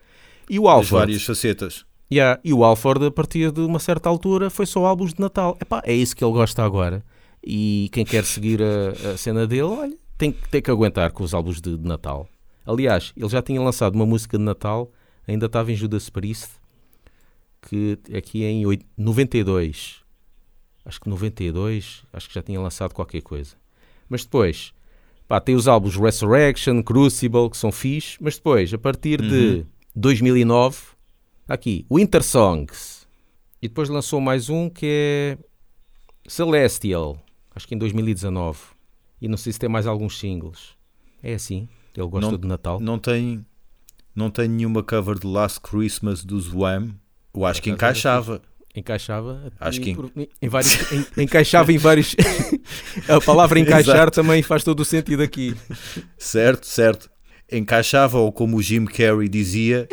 E 0.50 0.60
o 0.60 0.68
As 0.68 0.76
Alford, 0.76 0.92
várias 1.08 1.24
facetas. 1.24 1.86
Yeah, 2.12 2.40
e 2.44 2.54
o 2.54 2.64
Alford, 2.64 3.06
a 3.08 3.12
partir 3.12 3.52
de 3.52 3.62
uma 3.62 3.80
certa 3.80 4.08
altura, 4.10 4.50
foi 4.50 4.66
só 4.66 4.86
álbuns 4.86 5.14
de 5.14 5.20
Natal. 5.20 5.58
Epá, 5.60 5.82
é 5.84 5.94
isso 5.94 6.16
que 6.16 6.24
ele 6.24 6.34
gosta 6.34 6.64
agora. 6.64 7.04
E 7.44 7.90
quem 7.92 8.06
quer 8.06 8.24
seguir 8.24 8.62
a, 8.62 9.12
a 9.14 9.18
cena 9.18 9.48
dele, 9.48 9.64
olha, 9.64 9.98
tem, 10.18 10.32
que- 10.32 10.48
tem 10.50 10.62
que 10.62 10.70
aguentar 10.72 11.12
com 11.12 11.24
os 11.24 11.34
álbuns 11.34 11.60
de, 11.60 11.76
de 11.78 11.88
Natal. 11.88 12.28
Aliás, 12.66 13.12
ele 13.18 13.30
já 13.30 13.42
tinha 13.42 13.62
lançado 13.62 13.96
uma 13.96 14.06
música 14.06 14.38
de 14.38 14.44
Natal, 14.44 14.92
ainda 15.28 15.46
estava 15.48 15.72
em 15.72 15.76
Judas 15.76 16.10
Priest, 16.10 16.50
que 17.70 17.98
aqui 18.16 18.44
em 18.44 18.66
oit- 18.66 18.86
92, 18.98 19.96
acho 20.86 21.00
que 21.02 21.10
92, 21.10 22.04
acho 22.14 22.28
que 22.28 22.36
já 22.36 22.42
tinha 22.44 22.60
lançado 22.62 22.94
qualquer 22.94 23.22
coisa. 23.22 23.56
Mas 24.08 24.24
depois, 24.24 24.72
pá, 25.28 25.40
tem 25.40 25.56
os 25.56 25.68
álbuns 25.68 25.96
Resurrection, 25.96 26.82
Crucible, 26.84 27.50
que 27.50 27.58
são 27.58 27.72
fixe, 27.72 28.18
mas 28.22 28.36
depois, 28.36 28.74
a 28.74 28.78
partir 28.78 29.22
de 29.22 29.66
2009, 29.96 30.78
aqui, 31.48 31.86
Winter 31.92 32.22
Songs. 32.24 33.06
E 33.62 33.68
depois 33.68 33.90
lançou 33.90 34.20
mais 34.22 34.50
um 34.50 34.70
que 34.70 34.86
é 34.86 35.38
Celestial, 36.28 37.18
acho 37.56 37.68
que 37.68 37.76
em 37.76 37.78
2019. 37.78 38.60
E 39.22 39.28
não 39.28 39.38
sei 39.38 39.54
se 39.54 39.60
tem 39.60 39.70
mais 39.70 39.88
alguns 39.88 40.20
singles. 40.20 40.76
É 41.24 41.34
assim, 41.34 41.68
ele 41.96 42.08
gosta 42.08 42.32
Não- 42.32 42.38
de 42.38 42.48
Natal. 42.48 42.80
Não 42.80 43.00
tem, 43.00 43.46
não 44.16 44.30
tem 44.30 44.48
nenhuma 44.48 44.84
cover 44.84 45.18
de 45.18 45.26
Last 45.26 45.62
Christmas 45.62 46.24
dos 46.24 46.52
Wham. 46.54 46.94
Eu 47.34 47.46
acho 47.46 47.62
que 47.62 47.70
encaixava. 47.70 48.42
Encaixava 48.78 49.54
Acho 49.58 49.80
em- 49.80 49.84
que- 49.84 49.96
por- 49.96 50.12
em, 50.42 50.50
vários, 50.50 50.92
em- 50.92 51.24
encaixava 51.24 51.72
em 51.72 51.78
vários. 51.78 52.14
a 53.08 53.22
palavra 53.22 53.58
encaixar 53.58 53.96
Exato. 53.96 54.12
também 54.22 54.44
faz 54.44 54.66
todo 54.66 54.82
o 54.82 54.86
sentido 54.86 55.24
aqui. 55.24 55.56
Certo, 56.18 56.66
certo. 56.68 57.10
Encaixava, 57.52 58.18
ou 58.18 58.32
como 58.32 58.58
o 58.58 58.62
Jim 58.62 58.86
Carrey 58.86 59.30
dizia. 59.30 59.88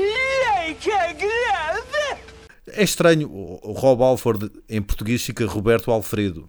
É 2.74 2.82
estranho, 2.82 3.30
o 3.30 3.72
Rob 3.72 4.02
Alford 4.02 4.50
em 4.68 4.80
português 4.80 5.22
fica 5.22 5.46
Roberto 5.46 5.90
Alfredo. 5.90 6.48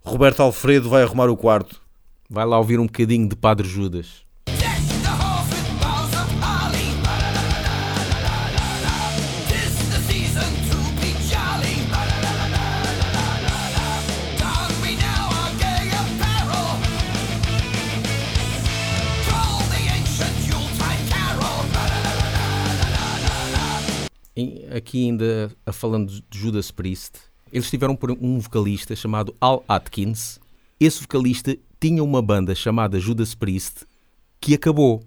Roberto 0.00 0.40
Alfredo 0.40 0.88
vai 0.88 1.02
arrumar 1.02 1.28
o 1.28 1.36
quarto. 1.36 1.82
Vai 2.30 2.46
lá 2.46 2.58
ouvir 2.58 2.80
um 2.80 2.86
bocadinho 2.86 3.28
de 3.28 3.36
Padre 3.36 3.68
Judas. 3.68 4.27
Aqui 24.74 25.06
ainda 25.06 25.50
a 25.66 25.72
falando 25.72 26.22
de 26.28 26.38
Judas 26.38 26.70
Priest, 26.70 27.12
eles 27.52 27.70
tiveram 27.70 27.96
por 27.96 28.10
um 28.10 28.38
vocalista 28.38 28.94
chamado 28.94 29.34
Al 29.40 29.64
Atkins. 29.68 30.38
Esse 30.78 31.00
vocalista 31.00 31.56
tinha 31.80 32.02
uma 32.04 32.20
banda 32.22 32.54
chamada 32.54 33.00
Judas 33.00 33.34
Priest 33.34 33.84
que 34.40 34.54
acabou. 34.54 35.02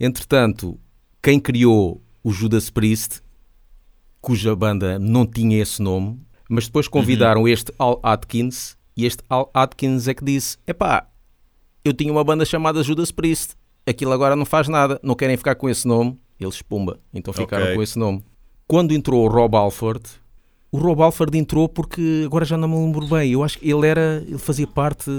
Entretanto, 0.00 0.78
quem 1.22 1.38
criou 1.38 2.02
o 2.24 2.32
Judas 2.32 2.70
Priest, 2.70 3.20
cuja 4.20 4.54
banda 4.56 4.98
não 4.98 5.26
tinha 5.26 5.60
esse 5.60 5.80
nome, 5.82 6.20
mas 6.48 6.66
depois 6.66 6.88
convidaram 6.88 7.46
este 7.46 7.72
Al 7.78 8.00
Atkins 8.02 8.76
e 8.96 9.06
este 9.06 9.22
Al 9.28 9.50
Atkins 9.54 10.08
é 10.08 10.14
que 10.14 10.24
disse: 10.24 10.58
Epá, 10.66 11.06
eu 11.84 11.92
tinha 11.92 12.12
uma 12.12 12.24
banda 12.24 12.44
chamada 12.44 12.82
Judas 12.82 13.10
Priest, 13.12 13.54
aquilo 13.86 14.12
agora 14.12 14.34
não 14.36 14.44
faz 14.44 14.68
nada, 14.68 14.98
não 15.02 15.14
querem 15.14 15.36
ficar 15.36 15.54
com 15.54 15.68
esse 15.68 15.86
nome. 15.86 16.18
Eles 16.40 16.60
pumba, 16.60 16.98
então 17.14 17.32
ficaram 17.32 17.64
Ok. 17.66 17.76
com 17.76 17.82
esse 17.82 17.96
nome. 17.96 18.24
Quando 18.72 18.92
entrou 18.92 19.26
o 19.26 19.28
Rob 19.28 19.54
Alford, 19.54 20.00
o 20.70 20.78
Rob 20.78 21.02
Alford 21.02 21.36
entrou 21.36 21.68
porque 21.68 22.22
agora 22.24 22.42
já 22.42 22.56
não 22.56 22.66
me 22.66 22.74
lembro 22.76 23.06
bem. 23.06 23.32
Eu 23.32 23.44
acho 23.44 23.58
que 23.58 23.70
ele 23.70 23.86
era, 23.86 24.24
ele 24.26 24.38
fazia 24.38 24.66
parte. 24.66 25.10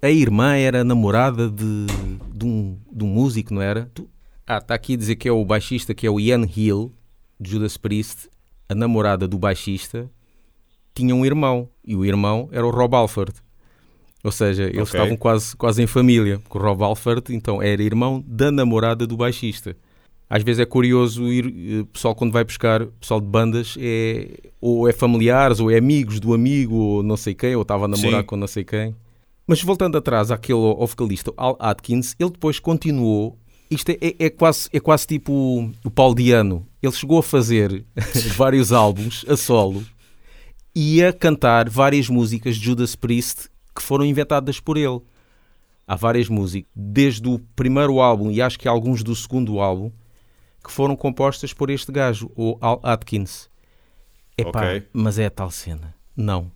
A 0.00 0.08
irmã 0.08 0.54
era 0.54 0.84
namorada 0.84 1.50
de, 1.50 1.86
de, 2.32 2.46
um, 2.46 2.78
de 2.92 3.02
um 3.02 3.08
músico, 3.08 3.52
não 3.52 3.60
era? 3.60 3.90
Ah, 4.46 4.58
está 4.58 4.72
aqui 4.72 4.94
a 4.94 4.96
dizer 4.96 5.16
que 5.16 5.28
é 5.28 5.32
o 5.32 5.44
baixista, 5.44 5.92
que 5.94 6.06
é 6.06 6.10
o 6.12 6.20
Ian 6.20 6.46
Hill, 6.46 6.92
de 7.40 7.50
Judas 7.50 7.76
Priest. 7.76 8.28
A 8.68 8.74
namorada 8.76 9.26
do 9.26 9.36
baixista 9.36 10.08
tinha 10.94 11.12
um 11.12 11.26
irmão 11.26 11.68
e 11.84 11.96
o 11.96 12.04
irmão 12.04 12.48
era 12.52 12.64
o 12.64 12.70
Rob 12.70 12.94
Alford. 12.94 13.34
Ou 14.22 14.30
seja, 14.30 14.62
eles 14.62 14.90
Ok. 14.90 15.00
estavam 15.00 15.16
quase, 15.16 15.56
quase 15.56 15.82
em 15.82 15.88
família. 15.88 16.38
porque 16.38 16.56
O 16.56 16.60
Rob 16.60 16.84
Alford, 16.84 17.34
então, 17.34 17.60
era 17.60 17.82
irmão 17.82 18.22
da 18.24 18.52
namorada 18.52 19.08
do 19.08 19.16
baixista. 19.16 19.76
Às 20.28 20.42
vezes 20.42 20.60
é 20.60 20.64
curioso 20.64 21.30
ir, 21.30 21.46
eh, 21.46 21.84
pessoal 21.92 22.14
quando 22.14 22.32
vai 22.32 22.44
buscar 22.44 22.86
pessoal 23.00 23.20
de 23.20 23.26
bandas, 23.26 23.76
é, 23.78 24.28
ou 24.60 24.88
é 24.88 24.92
familiares, 24.92 25.60
ou 25.60 25.70
é 25.70 25.76
amigos 25.76 26.18
do 26.18 26.32
amigo, 26.32 26.74
ou 26.76 27.02
não 27.02 27.16
sei 27.16 27.34
quem, 27.34 27.54
ou 27.54 27.62
estava 27.62 27.84
a 27.84 27.88
namorar 27.88 28.20
Sim. 28.22 28.26
com 28.26 28.36
não 28.36 28.46
sei 28.46 28.64
quem. 28.64 28.94
Mas 29.46 29.62
voltando 29.62 29.98
atrás 29.98 30.30
àquele 30.30 30.58
ao 30.58 30.86
vocalista 30.86 31.32
Al 31.36 31.56
Atkins, 31.60 32.16
ele 32.18 32.30
depois 32.30 32.58
continuou. 32.58 33.38
Isto 33.70 33.90
é, 33.90 33.98
é- 34.00 34.26
é 34.26 34.30
quase, 34.30 34.68
é 34.72 34.80
quase 34.80 35.06
tipo 35.06 35.32
o, 35.32 35.70
o 35.84 35.90
Paul 35.90 36.14
Diano. 36.14 36.66
Ele 36.82 36.92
chegou 36.92 37.18
a 37.18 37.22
fazer 37.22 37.84
vários 38.36 38.72
álbuns 38.72 39.24
a 39.28 39.36
solo 39.36 39.84
e 40.74 41.02
a 41.04 41.12
cantar 41.12 41.68
várias 41.68 42.08
músicas 42.08 42.56
de 42.56 42.64
Judas 42.64 42.96
Priest 42.96 43.48
que 43.74 43.82
foram 43.82 44.04
inventadas 44.04 44.58
por 44.60 44.76
ele. 44.76 45.00
Há 45.86 45.96
várias 45.96 46.28
músicas, 46.30 46.70
desde 46.74 47.28
o 47.28 47.38
primeiro 47.54 48.00
álbum 48.00 48.30
e 48.30 48.40
acho 48.40 48.58
que 48.58 48.66
alguns 48.66 49.02
do 49.02 49.14
segundo 49.14 49.60
álbum, 49.60 49.90
que 50.64 50.72
foram 50.72 50.96
compostas 50.96 51.52
por 51.52 51.68
este 51.70 51.92
gajo, 51.92 52.30
o 52.34 52.56
Al 52.60 52.80
Atkins. 52.82 53.50
Epá, 54.36 54.60
Ok. 54.60 54.82
mas 54.92 55.18
é 55.18 55.26
a 55.26 55.30
tal 55.30 55.50
cena. 55.50 55.94
Não. 56.16 56.50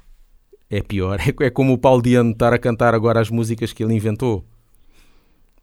É 0.71 0.81
pior. 0.83 1.19
É, 1.41 1.47
é 1.47 1.51
como 1.51 1.73
o 1.75 1.79
Paul 1.79 2.01
Diano 2.03 2.31
estar 2.33 2.53
a 2.53 2.59
cantar 2.59 2.95
agora 2.95 3.21
as 3.21 3.31
músicas 3.31 3.73
que 3.73 3.83
ele 3.85 3.95
inventou. 3.95 4.45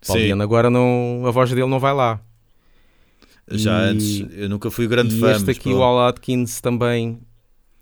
Paul 0.06 0.20
Sim. 0.20 0.26
Diano 0.26 0.44
agora 0.44 0.70
não, 0.70 1.24
a 1.26 1.32
voz 1.32 1.50
dele 1.50 1.68
não 1.68 1.80
vai 1.80 1.94
lá. 1.94 2.22
Já 3.50 3.86
E- 3.86 3.90
antes, 3.90 4.26
eu 4.38 4.50
nunca 4.50 4.72
fui 4.72 4.88
grande 4.88 5.16
e 5.16 5.20
fã. 5.20 5.32
este 5.32 5.52
aqui, 5.52 5.70
o 5.70 5.74
pronto. 5.78 5.84
Al 5.84 6.08
Atkins, 6.08 6.62
também 6.62 7.20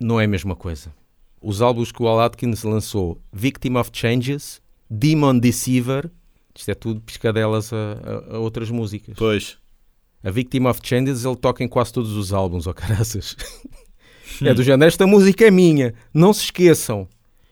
não 0.00 0.20
é 0.20 0.24
a 0.24 0.28
mesma 0.28 0.54
coisa. 0.54 0.92
Os 1.40 1.60
álbuns 1.62 1.92
que 1.92 2.02
o 2.02 2.08
Al 2.08 2.20
Atkins 2.20 2.62
lançou, 2.62 3.18
Victim 3.32 3.76
of 3.76 3.90
Changes, 3.92 4.60
Demon 4.90 5.38
Deceiver, 5.38 6.10
isto 6.54 6.70
é 6.70 6.74
tudo 6.74 7.00
piscadelas 7.00 7.72
a, 7.72 7.76
a- 7.76 8.36
a 8.36 8.38
outras 8.38 8.70
músicas. 8.70 9.14
Pois, 9.18 9.58
A 10.24 10.30
Victim 10.30 10.64
of 10.66 10.80
Changes 10.82 11.24
ele 11.24 11.36
toca 11.36 11.62
em 11.62 11.68
quase 11.68 11.92
todos 11.92 12.12
os 12.12 12.32
álbuns, 12.32 12.66
ó 12.68 12.72
caraças. 12.72 13.36
É 14.42 14.54
do 14.54 14.62
género, 14.62 14.88
esta 14.88 15.06
música 15.06 15.44
é 15.46 15.50
minha, 15.50 15.94
não 16.12 16.32
se 16.32 16.44
esqueçam. 16.44 17.06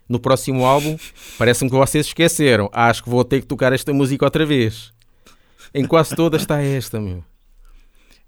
No 0.08 0.18
próximo 0.18 0.64
álbum, 0.64 0.98
parece-me 1.38 1.70
que 1.70 1.76
vocês 1.76 2.06
esqueceram. 2.06 2.68
Acho 2.72 3.04
que 3.04 3.08
vou 3.08 3.24
ter 3.24 3.40
que 3.40 3.46
tocar 3.46 3.72
esta 3.72 3.94
música 3.94 4.24
outra 4.24 4.44
vez. 4.44 4.92
Em 5.72 5.86
quase 5.86 6.14
todas 6.14 6.42
está 6.42 6.60
esta, 6.60 7.00
meu. 7.00 7.24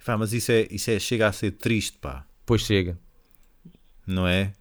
Pá, 0.05 0.17
mas 0.17 0.33
isso, 0.33 0.53
é, 0.53 0.67
isso 0.71 0.91
é, 0.91 0.99
chega 0.99 1.27
a 1.27 1.33
ser 1.33 1.51
triste, 1.53 1.99
pá. 1.99 2.25
Pois 2.47 2.63
chega. 2.63 2.99
Não 4.07 4.27
é? 4.27 4.53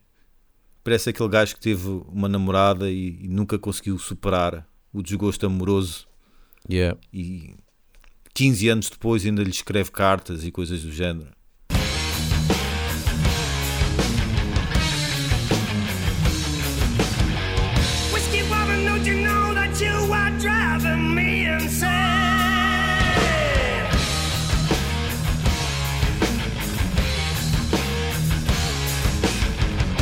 Parece 0.84 1.12
aquele 1.12 1.30
gajo 1.30 1.56
que 1.56 1.62
teve 1.62 1.88
uma 2.08 2.28
namorada 2.28 2.90
e, 2.90 3.20
e 3.22 3.28
nunca 3.28 3.58
conseguiu 3.60 3.98
superar 3.98 4.68
o 4.92 5.02
desgosto 5.02 5.46
amoroso 5.46 6.08
Yeah. 6.70 6.98
e 7.12 7.56
15 8.36 8.68
anos 8.70 8.90
depois 8.90 9.24
ainda 9.26 9.44
lhe 9.44 9.52
escreve 9.52 9.92
cartas 9.92 10.44
e 10.44 10.52
coisas 10.52 10.82
do 10.82 10.92
género. 10.92 11.30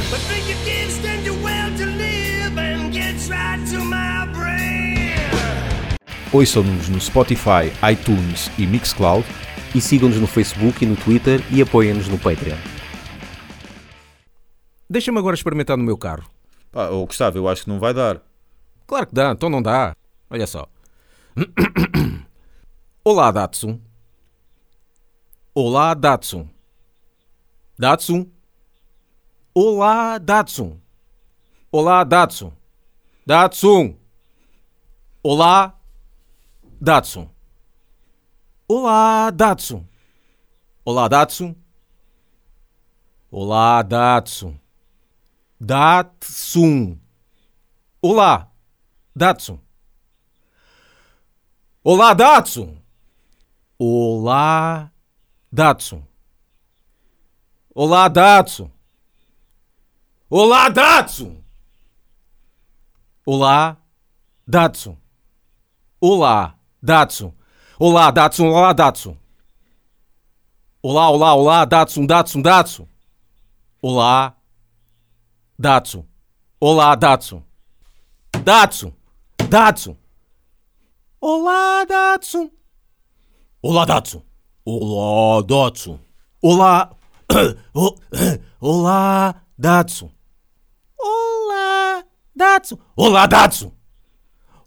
But 0.10 0.20
think 0.28 0.48
you 0.48 0.56
can 0.66 0.90
stand 0.90 1.26
you 1.26 1.34
well 1.42 1.70
to 1.78 1.86
live 1.86 2.58
and 2.58 2.94
gets 2.94 3.30
right 3.30 3.66
to 3.68 3.80
my 3.80 4.26
brain. 4.34 5.00
Ouçam-nos 6.34 6.88
no 6.88 7.02
Spotify, 7.02 7.68
iTunes 7.92 8.50
e 8.58 8.66
Mixcloud. 8.66 9.28
E 9.76 9.82
sigam-nos 9.82 10.18
no 10.18 10.26
Facebook 10.26 10.82
e 10.82 10.88
no 10.88 10.96
Twitter 10.96 11.42
e 11.52 11.62
apoiem-nos 11.62 12.08
no 12.08 12.18
Patreon. 12.18 12.56
Deixa-me 14.90 15.20
agora 15.20 15.36
experimentar 15.36 15.76
no 15.76 15.84
meu 15.84 15.98
carro. 15.98 16.24
Pá, 16.72 16.90
oh, 16.90 17.06
Gustavo, 17.06 17.38
eu 17.38 17.50
acho 17.50 17.64
que 17.64 17.70
não 17.70 17.80
vai 17.80 17.94
dar. 17.94 18.22
Claro 18.88 19.08
que 19.08 19.14
dá, 19.14 19.32
então 19.32 19.50
não 19.50 19.62
dá. 19.62 19.94
Olha 20.30 20.48
só. 20.48 20.70
Olá, 23.04 23.30
Datsun. 23.32 23.82
Olá, 25.54 25.94
Datsun. 25.94 26.48
Datsun. 27.78 28.32
Olá, 29.54 30.18
Datsun. 30.18 30.80
Olá, 31.70 32.06
Datsun. 32.06 32.54
Datsun. 33.26 33.96
Olá, 35.22 35.81
Datsun. 36.82 37.30
Olá, 38.68 39.30
Datsun. 39.30 39.88
Olá, 40.84 41.08
Datsun. 41.08 41.56
Olá, 43.30 43.84
Datsun. 43.84 44.60
Datsun. 45.60 47.00
Olá, 48.02 48.52
Datsun. 49.16 49.60
Olá, 51.84 52.16
Datsun. 52.16 52.82
Olá, 53.78 54.92
Datsun. 55.52 56.04
Olá, 57.76 58.08
Datsun. 58.10 58.72
Olá, 60.28 60.70
Datsun. 60.70 61.44
Olá, 63.24 63.78
Datsun. 64.48 64.98
Olá, 66.00 66.58
Datsun. 66.82 67.34
Olá, 67.80 68.12
Datsun. 68.12 68.48
Olá, 68.48 68.74
Datsun. 68.74 69.18
Olá, 70.84 71.10
olá, 71.12 71.36
olá, 71.36 71.66
Datsun, 71.66 72.08
Datsun, 72.08 72.42
Datsun. 72.42 72.88
Olá, 73.82 74.36
Datsun. 75.60 76.05
Olá, 76.60 76.96
Datsun. 76.96 77.44
Datsun. 78.44 78.94
Datsun. 79.50 79.98
Olá, 81.20 81.86
Datsun. 81.86 82.51
Olá, 83.62 83.86
Datsun. 83.86 84.24
Olá, 84.66 85.42
Datsun. 85.44 86.00
Olá. 86.42 86.92
Olá, 88.60 89.36
Datsun. 89.58 90.12
Olá, 90.98 92.03
Datsun. 92.36 92.79
Olá, 92.96 93.27
Datsun. 93.27 93.72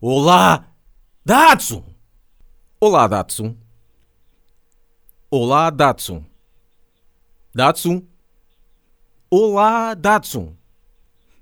Olá, 0.01 0.65
Datsun. 1.27 1.94
Olá, 2.87 3.07
Datsun. 3.09 3.57
Olá, 5.31 5.70
Datsun. 5.70 6.23
Datsun. 7.55 8.07
Olá, 9.31 9.94
Datsun. 9.94 10.55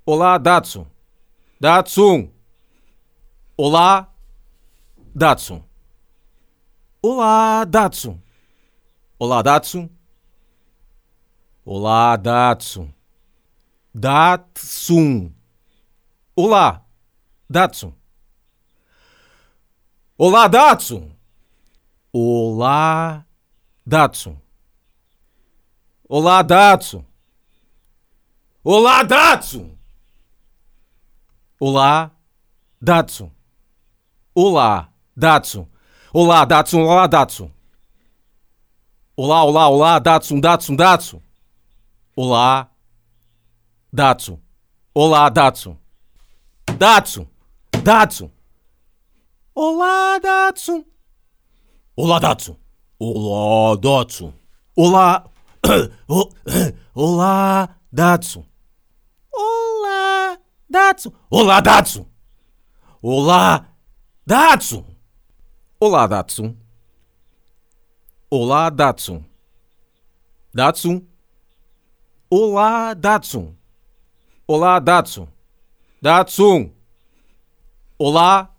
Olá, 0.07 0.39
Datsun. 0.39 0.87
Datsun. 1.61 2.31
Olá, 3.57 4.15
Datsun. 5.17 5.65
Olá, 7.03 7.65
Datsun. 7.65 8.23
Olá, 9.19 9.43
Datsun. 9.43 9.91
Olá, 11.65 12.17
Datsun. 12.17 12.95
Datsun. 13.93 15.35
Olá, 16.37 16.87
Datsun. 17.51 17.93
Olá, 20.17 20.47
Datsun. 20.47 21.12
Olá, 22.13 23.25
Datsun. 23.87 24.39
Olá, 26.07 26.43
Datsun. 26.43 27.07
Olá, 28.63 29.03
Datsun. 29.03 29.79
Olá, 31.59 32.11
Datsun. 32.83 33.33
Olá, 34.35 34.93
Datsun. 35.17 35.67
Olá, 36.13 36.45
Datsun. 36.45 36.83
Olá, 36.83 37.07
Datsun. 37.07 37.51
Olá, 39.17 39.45
olá, 39.45 39.69
olá, 39.71 39.99
Datsun, 39.99 40.39
Datsun, 40.39 40.77
Datsun. 40.77 41.23
Olá, 42.15 42.69
Datsun. 43.91 44.39
Olá, 44.95 45.31
Datsun. 45.31 45.79
Datsun. 46.77 47.27
Datsun. 47.83 48.31
Olá, 49.55 50.19
Datsun. 50.19 50.92
Olá, 51.95 52.19
Datsu. 52.21 52.59
Olá, 52.99 53.77
Datsu. 53.77 54.33
Olá. 54.77 55.31
Olá, 56.95 57.77
Datsu. 57.93 58.47
Olá, 59.33 60.39
Datsu. 60.71 61.13
Olá, 61.31 61.61
Datsu. 61.61 62.07
Olá, 63.03 63.67
Datsu. 64.27 64.87
Olá, 65.81 66.07
Datsu. 66.07 66.57
Olá, 68.31 68.71
Datsu. 68.71 69.25
Datsu. 70.55 71.07
Olá, 72.31 72.95
Datsu. 72.95 73.55
Olá, 74.47 74.79
Datsu. 74.81 75.29
Datsu. 76.01 76.73
Olá, 77.99 78.51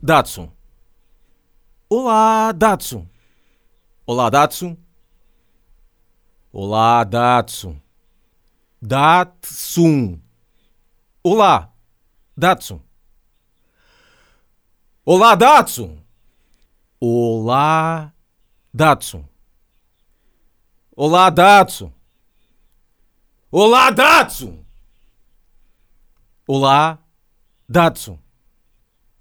Datsu. 0.00 0.57
Olá, 1.90 2.52
Datsu. 2.52 3.08
Olá, 4.06 4.28
Datsu. 4.28 4.76
Olá, 6.52 7.02
Datsu. 7.02 7.80
Datsun. 8.82 10.20
Olá, 11.24 11.72
Datsu. 12.36 12.82
Olá, 15.02 15.34
Datsu. 15.34 15.98
Olá, 17.00 18.12
Datsu. 18.74 19.24
Olá, 20.94 21.30
Datsu. 21.30 21.94
Olá, 23.50 23.90
Datsu. 23.90 24.62
Olá, 26.46 26.98
Datsu. 27.66 28.18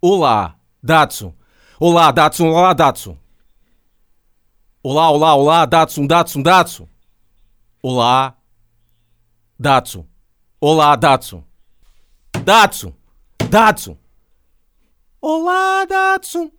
Olá, 0.02 0.60
Datsu. 0.84 1.37
Olá, 1.80 2.12
Datsun. 2.12 2.50
Olá, 2.50 2.74
Datsun. 2.74 3.18
Olá, 4.84 5.12
olá, 5.12 5.36
olá, 5.36 5.66
Datsun, 5.66 6.08
Datsun, 6.08 6.42
Datsun. 6.42 6.88
Olá, 7.84 8.36
Datsun. 9.60 10.08
Olá, 10.60 10.96
Datsun. 10.96 11.44
Datsun. 12.44 12.94
Datsun. 13.50 13.98
Olá, 15.22 15.86
Datsun. 15.86 16.52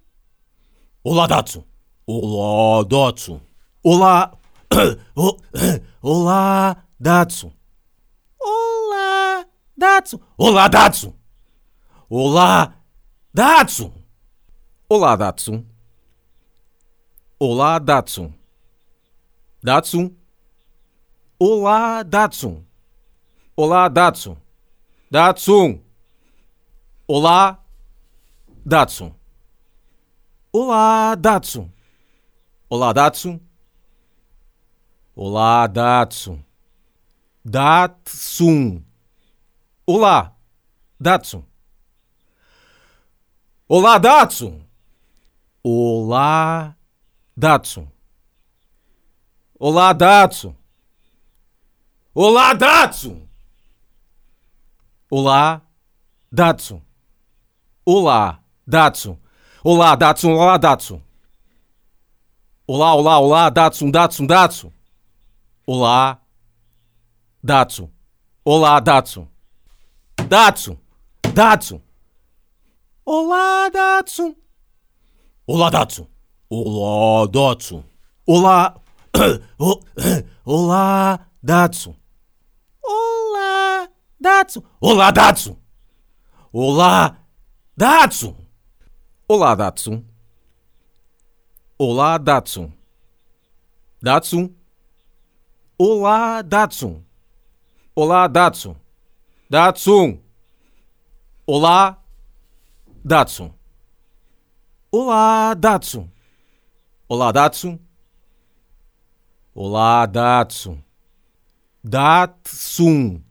Olá, 1.03 1.27
Datsun. 1.27 1.65
Olá, 2.07 2.85
Datsun. 2.85 3.41
Olá. 3.83 4.39
Olá, 6.01 6.77
Datsun. 7.01 7.53
Olá, 8.41 9.47
Datsun. 9.77 10.21
Olá, 10.37 10.69
Datsun. 10.69 11.15
Olá, 12.09 12.75
Datsun. 13.35 13.98
Olá, 14.91 15.17
Datsun. 15.17 15.67
Olá, 17.39 17.79
Datsun. 17.79 18.33
Datsun. 19.63 20.17
Olá, 21.39 22.03
Datsun. 22.03 22.65
Olá, 23.55 23.89
Datsun. 23.91 24.39
Datsun. 25.11 25.85
Olá, 27.07 27.63
Datsun. 28.65 29.15
Olá, 30.51 31.15
Datsun. 31.17 31.71
Olá, 32.71 32.93
Datsun. 32.95 33.41
Olá, 35.15 35.67
Datsun. 35.67 36.43
Datsun. 37.45 38.87
Olá, 39.87 40.35
Datsun. 40.99 41.45
Olá, 43.69 43.99
Datsun. 43.99 44.68
Olá, 45.63 46.77
Datsun. 47.37 47.91
Olá, 49.59 49.93
Datsun. 49.93 50.57
Olá, 52.15 52.55
Datsun. 52.55 53.29
Olá, 55.11 55.63
Datsun. 56.31 56.83
Olá, 57.85 58.41
Datsun. 58.67 59.19
Olá, 59.65 59.97
Datsun. 59.97 60.33
Olá, 60.33 60.59
Datsun. 60.59 61.03
Olá, 62.67 62.95
olá, 62.95 63.19
olá, 63.19 63.51
Datsun, 63.51 63.91
Datsun, 63.91 64.27
Datsun. 64.27 64.73
Olá, 65.67 66.21
Datsun. 67.43 67.91
Olá, 68.45 68.79
Datsun. 68.81 69.29
Datsun. 70.29 70.79
Datsun. 71.35 71.83
Olá, 73.05 73.71
Datsun. 73.71 74.37
Olá, 75.51 75.71
Datsu. 75.73 76.07
Olá, 76.51 77.27
Datsu. 77.27 77.83
Olá. 78.27 78.77
Olá, 80.45 81.27
Datsu. 81.43 81.97
Olá, 82.85 83.89
Datsu. 84.21 84.63
Olá, 84.79 85.11
Datsu. 85.11 85.57
Olá, 86.53 87.17
Datsu. 87.75 88.37
Olá, 89.27 89.55
Datsu. 89.55 90.05
Olá, 91.79 92.19
Datsu. 92.19 92.73
Datsu. 94.03 94.55
Olá, 95.79 96.43
Datsu. 96.43 97.03
Olá, 97.97 98.29
Datsu. 98.29 98.77
Datsu. 99.49 100.21
Olá, 101.47 101.97
Datsu. 103.03 103.58
Olá, 104.91 105.53
Datsun. 105.53 106.11
Olá, 107.07 107.31
Datsun. 107.31 107.79
Olá, 109.55 110.07
Datsun. 110.07 110.83
Datsun. 111.85 113.23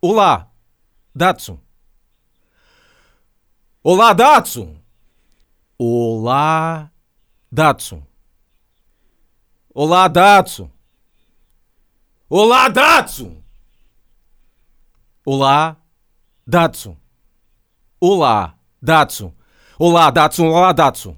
Olá, 0.00 0.50
Datsun. 1.14 1.60
Olá, 3.82 4.14
Datsun. 4.14 4.82
Olá, 5.78 6.90
Datsun. 7.52 8.06
Olá, 9.74 10.08
Datsun. 10.08 10.70
Olá, 12.30 12.68
Datsun. 12.70 13.44
Olá, 15.26 15.76
Datsun. 16.46 16.96
Olá, 18.00 18.58
Datsun. 18.80 19.43
Olá, 19.78 20.10
Datsun. 20.10 20.48
Olá, 20.48 20.72
Datsun. 20.72 21.16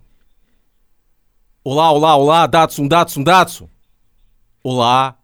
Olá, 1.62 1.90
olá, 1.92 2.16
olá, 2.16 2.46
Datsun, 2.46 2.88
Datsun, 2.88 3.22
Datsun. 3.24 3.68
Olá, 4.64 5.18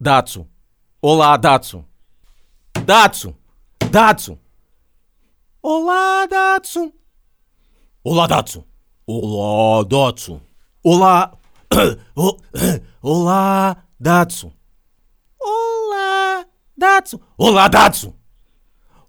Datsun. 0.00 0.48
Olá, 1.02 1.36
Datsun. 1.36 1.84
Datsun. 2.84 3.34
Datsun. 3.90 4.38
Olá, 5.62 6.26
Datsun. 6.26 6.92
Olá, 8.02 8.26
Datsun. 8.26 8.64
Olá, 9.06 9.84
Datsun. 9.84 10.40
Olá. 10.82 11.32
Olá, 13.02 13.76
Datsun. 14.00 14.52
Olá, 15.38 16.46
Datsun. 16.78 17.20
Olá, 17.36 17.68
Datsun. 17.68 18.14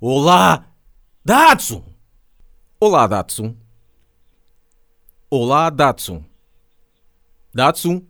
Olá, 0.02 0.65
Datsun. 1.24 1.96
Olá, 2.80 3.08
Datsun. 3.08 3.58
Olá, 5.32 5.72
Datsun. 5.72 6.24
Datsun. 7.52 8.08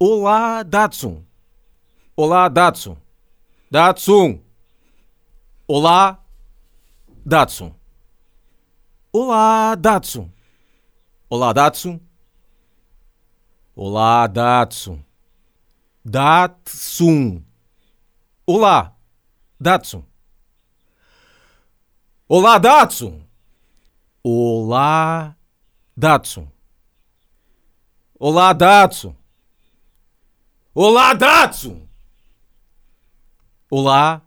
Olá, 0.00 0.64
Datsun. 0.64 1.24
Olá, 2.16 2.48
Datsun. 2.48 2.96
Datsun. 3.70 4.42
Olá, 5.68 6.18
Datsun. 7.24 7.72
Olá, 9.12 9.76
Datsun. 9.76 10.32
Olá, 11.30 11.52
Datsun. 11.52 12.00
Olá, 13.76 14.26
Datsun. 14.26 15.04
Datsun. 16.04 17.46
Olá, 18.44 18.96
Datsun. 19.60 20.04
Olá, 22.28 22.58
Datsun. 22.58 23.25
Olá, 24.28 25.36
Datsun. 25.96 26.50
Olá, 28.18 28.52
Datsun. 28.52 29.14
Olá, 30.74 31.14
Datsun. 31.14 31.88
Olá, 33.70 34.20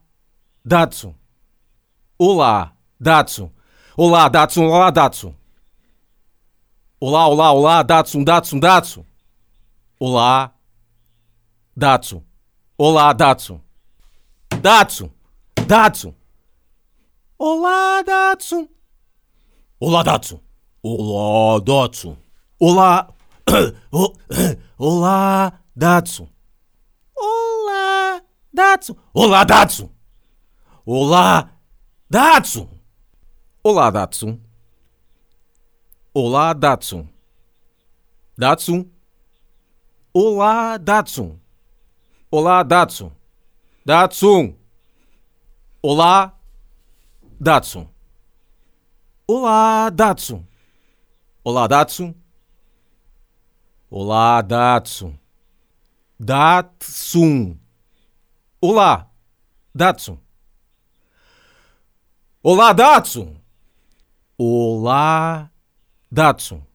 Datsun. 0.63 1.13
Olá, 2.17 2.73
Datsun. 2.97 3.51
Olá, 3.97 4.29
Datsun. 4.29 4.67
Olá, 4.67 4.89
Datsun. 4.89 5.35
Olá, 7.01 7.27
olá, 7.27 7.51
olá, 7.51 7.83
Datsun, 7.83 8.23
Datsun, 8.23 8.59
Datsun. 8.61 9.05
Olá, 9.99 10.53
Datsun. 11.75 12.23
Olá, 12.77 13.11
Datsun. 13.11 13.61
Datsun. 14.61 15.11
Datsun. 15.67 16.15
Olá, 17.37 18.01
Datsun. 18.01 18.78
Olá, 19.81 20.03
Datsu. 20.03 20.41
Olá, 20.83 21.59
Datsu. 21.61 22.17
Olá. 22.59 23.15
Olá, 24.77 25.53
Datsu. 25.73 26.27
Olá, 27.15 28.21
Datsu. 28.53 28.99
Olá, 29.13 29.45
Datsu. 29.45 29.89
Olá, 30.85 31.49
Datsu. 32.09 32.69
Olá, 33.63 33.89
Datsu. 33.89 34.39
Olá, 36.13 36.53
Datsu. 36.53 37.07
Datsu. 38.37 38.91
Olá, 40.13 40.77
Datsu. 40.77 41.39
Olá, 42.29 42.63
Datsu. 42.63 43.13
Datsu. 43.85 44.55
Olá, 45.81 46.37
Datsu. 47.39 47.87
Olá, 49.31 49.91
Datsu. 49.91 50.43
Olá, 51.43 51.67
Datsu. 51.67 52.15
Olá, 53.87 54.41
Datsu. 54.41 55.19
Datsun. 56.19 57.59
Olá, 58.59 59.07
Datsu. 59.71 60.19
Olá, 62.41 62.73
Datsu. 62.73 63.39
Olá, 64.35 65.43
Datsu. 66.11 66.65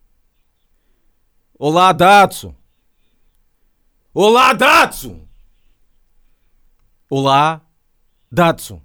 Olá, 1.59 1.93
Datsu. 1.93 2.55
Olá, 4.15 4.53
Datsu. 4.53 5.29
Olá, 7.11 7.61
Datsu. 8.31 8.81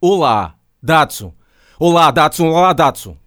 Olá, 0.00 0.56
Datsu. 0.80 1.39
Olá, 1.80 2.10
Datsun. 2.10 2.48
Olá, 2.48 2.74
Datsun. 2.74 3.18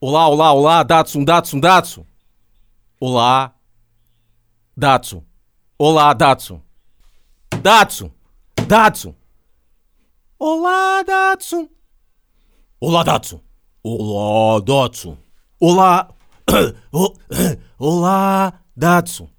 Olá, 0.00 0.28
olá, 0.28 0.52
olá, 0.52 0.82
Datsun, 0.82 1.24
Datsun, 1.24 1.60
Datsun. 1.60 2.04
Olá, 3.00 3.54
Datsun. 4.76 5.24
Olá, 5.78 6.12
Datsun. 6.12 6.60
Datsun. 7.62 8.10
Datsun. 8.66 9.14
Olá, 10.40 11.04
Datsun. 11.04 11.68
Olá, 12.80 13.04
Datsun. 13.04 13.40
Olá, 13.84 14.60
Datsun. 14.60 15.18
Olá. 15.60 16.08
Olá, 17.78 18.60
Datsun. 18.76 19.30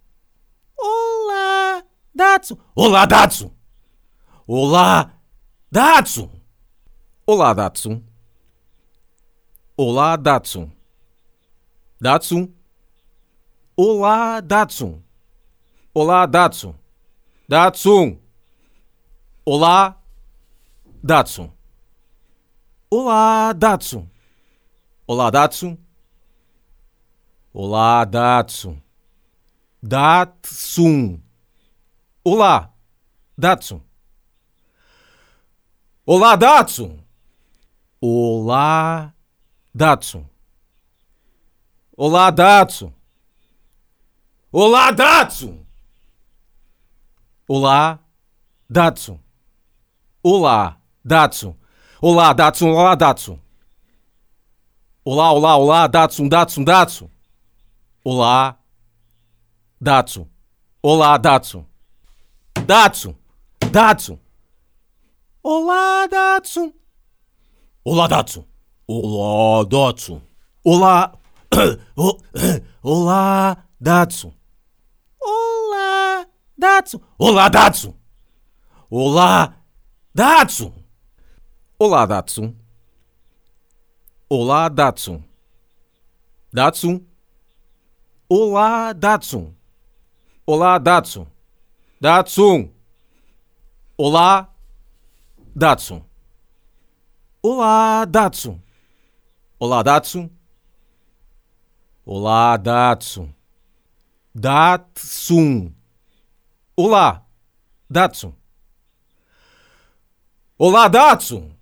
Olá, 0.77 1.83
Datsun. 2.15 2.57
Olá, 2.73 3.05
Datsun. 3.05 3.51
Olá, 4.47 5.11
Datsun. 5.69 6.38
Olá, 7.31 7.53
Datsun. 7.53 8.03
Olá, 9.77 10.15
Datsun. 10.15 10.71
Datsun. 12.01 12.55
Olá, 13.77 14.41
Datsun. 14.41 15.03
Olá, 15.93 16.25
Datsun. 16.25 16.73
Datsun. 17.47 18.19
Olá, 19.45 20.01
Datsun. 21.03 21.51
Olá, 22.89 23.53
Datsun. 23.53 24.09
Olá, 25.05 25.29
Datsun. 25.29 25.77
Olá, 27.53 28.05
Datsun. 28.05 28.81
Datsun. 29.83 31.21
Olá, 32.23 32.73
Datsun. 33.37 33.83
Olá, 36.07 36.35
Datsun. 36.35 37.08
Olá, 38.01 39.13
Datsun. 39.75 40.25
Olá, 41.97 42.31
Datsun. 42.31 42.93
Olá, 44.53 44.91
Datsun. 44.91 45.65
Olá, 47.45 47.99
Datsun. 48.69 49.19
Olá, 50.23 50.81
Datsun. 51.03 51.55
Olá, 52.01 52.33
Datsun. 52.33 52.69
Olá, 52.71 52.95
Datsun. 52.95 53.39
Olá, 55.03 55.33
olá, 55.33 55.57
olá, 55.57 55.88
Datsun, 55.88 56.29
Datsun, 56.29 56.63
Datsun. 56.63 57.09
Olá, 58.05 58.57
Datsun. 59.81 60.25
Olá, 60.81 61.17
Datsun. 61.17 61.65
Datsun. 62.65 63.15
Datsun. 63.73 64.19
Olá, 65.43 66.07
Datsun. 66.07 66.78
Olá, 67.91 68.06
Datsu. 68.08 68.45
Olá, 68.88 69.63
Datsu. 69.65 70.21
Olá. 70.63 71.12
Olá, 72.84 73.65
Datsu. 73.82 74.32
Olá, 75.19 76.28
Datsu. 76.56 77.02
Olá, 77.17 77.49
Datsu. 77.49 77.95
Olá, 78.91 79.56
Datsu. 80.13 80.71
Olá, 81.80 82.06
Datsu. 82.06 82.56
Olá, 84.30 84.69
Datsu. 84.69 85.23
Datsu. 86.54 87.04
Olá, 88.30 88.93
Datsu. 88.93 89.56
Olá, 90.45 90.78
Datsu. 90.78 91.28
Datsu. 91.99 92.69
Olá, 93.97 94.47
Datsu. 95.56 96.08
Olá, 97.41 98.04
Datsun. 98.04 98.62
Olá, 99.58 99.82
Datsun. 99.82 100.30
Olá, 102.06 102.58
Datsun. 102.58 103.34
Datsun. 104.36 105.73
Olá, 106.75 107.25
Datsun. 107.89 108.36
Olá, 110.58 110.89
Datsun. 110.89 111.56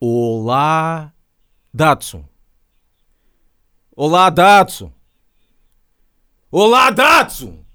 Olá, 0.00 1.12
Datsun. 1.74 2.28
Olá, 3.96 4.30
Datsun. 4.30 4.92
Olá, 6.52 6.90
Datsun. 6.92 7.66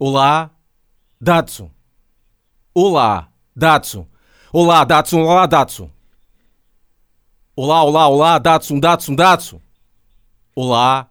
Olá, 0.00 0.50
Datsun. 1.20 1.70
Olá, 2.74 3.32
Datsun. 3.54 4.17
Olá, 4.52 4.84
Datsun. 4.84 5.20
Olá, 5.22 5.46
Datsun. 5.46 5.90
Olá, 7.54 7.82
olá, 7.84 8.08
olá, 8.08 8.38
Datsun, 8.38 8.80
Datsun, 8.80 9.14
Datsun. 9.14 9.60
Olá, 10.56 11.08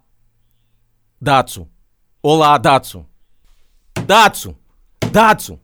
Datsun. 1.22 1.68
Olá, 2.24 2.58
Datsun. 2.58 3.06
Datsun. 4.06 4.56
Datsun. 5.12 5.60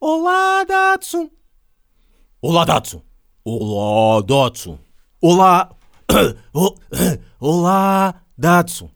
Olá, 0.00 0.64
Datsun. 0.64 1.30
Olá, 2.40 2.64
Datsun. 2.64 3.02
Olá, 3.44 4.22
Datsun. 4.22 4.78
Olá. 5.20 5.70
Olá, 7.40 8.14
Datsun. 8.38 8.90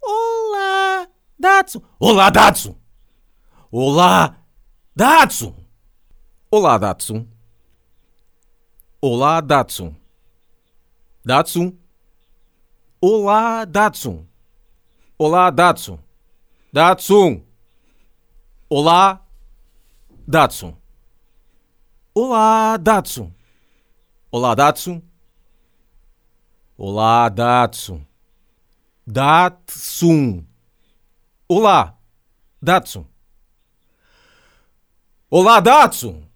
Olá, 0.00 1.08
Datsun. 1.40 1.82
Olá, 1.98 2.30
Datsun. 2.30 2.76
Olá, 3.72 4.36
Datsun. 4.94 5.67
Olá, 6.50 6.78
Datsun. 6.78 7.28
Olá, 9.02 9.42
Datsun. 9.42 9.94
Datsun. 11.22 11.78
Olá, 13.02 13.66
Datsun. 13.66 14.26
Olá, 15.18 15.50
Datsun. 15.50 15.98
Datsun. 16.72 17.44
Olá, 18.70 19.20
Datsun. 20.26 20.74
Olá, 22.14 22.78
Datsun. 22.78 23.34
Olá, 24.32 24.54
Datsun. 24.54 25.02
Olá, 26.78 27.28
Datsun. 27.28 28.06
Datsun. 29.06 30.46
Olá, 31.46 31.98
Datsun. 32.62 33.06
Olá, 35.30 35.60
Datsun. 35.60 36.27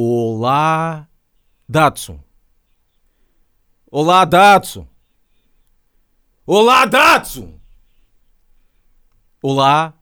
Olá, 0.00 1.08
Datsun. 1.68 2.22
Olá, 3.90 4.24
Datsun. 4.24 4.86
Olá, 6.46 6.86
Datsun. 6.86 7.60
Olá, 9.42 9.92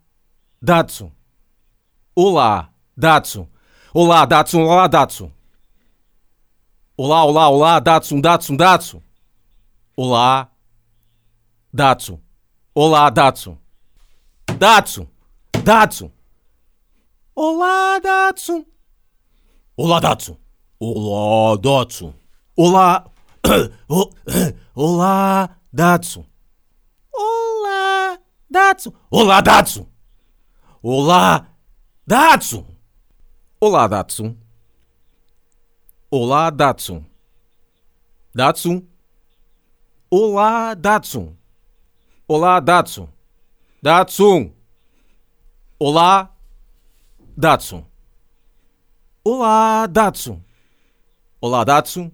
Datsun. 0.60 1.10
Olá, 2.14 2.70
Datsun. 2.94 3.48
Olá, 3.94 4.26
Datsun. 4.26 4.64
Olá, 4.64 4.86
Datsun. 4.86 5.32
Olá, 6.98 7.24
olá, 7.24 7.48
olá, 7.48 7.80
Datsun, 7.80 8.20
Datsun, 8.20 8.56
Datsun. 8.58 9.02
Olá, 9.96 10.50
Datsun. 11.72 12.20
Olá, 12.74 13.08
Datsun. 13.08 13.58
Datsun. 14.58 15.08
Datsun. 15.64 16.12
Olá, 17.34 17.98
Datsun. 17.98 18.75
Olá, 19.78 20.00
Datsu. 20.00 20.38
Olá, 20.80 21.56
Datsu. 21.58 22.14
Olá. 22.56 23.10
Olá, 24.74 25.50
Datsu. 25.70 26.24
Olá, 27.12 28.18
Datsu. 28.50 28.96
Olá, 29.10 29.40
Datsu. 29.42 29.86
Olá, 30.82 31.46
Datsu. 32.06 32.66
Olá, 33.60 33.86
Datsu. 33.86 34.36
Olá, 36.10 36.50
Datsu. 36.50 37.04
Datsu. 38.34 38.88
Olá, 40.10 40.74
Datsu. 40.74 41.36
Olá, 42.26 42.60
Datsu. 42.60 43.08
Datsu. 43.82 44.54
Olá, 45.78 46.34
Datsu. 47.36 47.84
Olá, 49.28 49.88
Datsu. 49.88 50.40
Olá, 51.40 51.64
Datsu. 51.64 52.12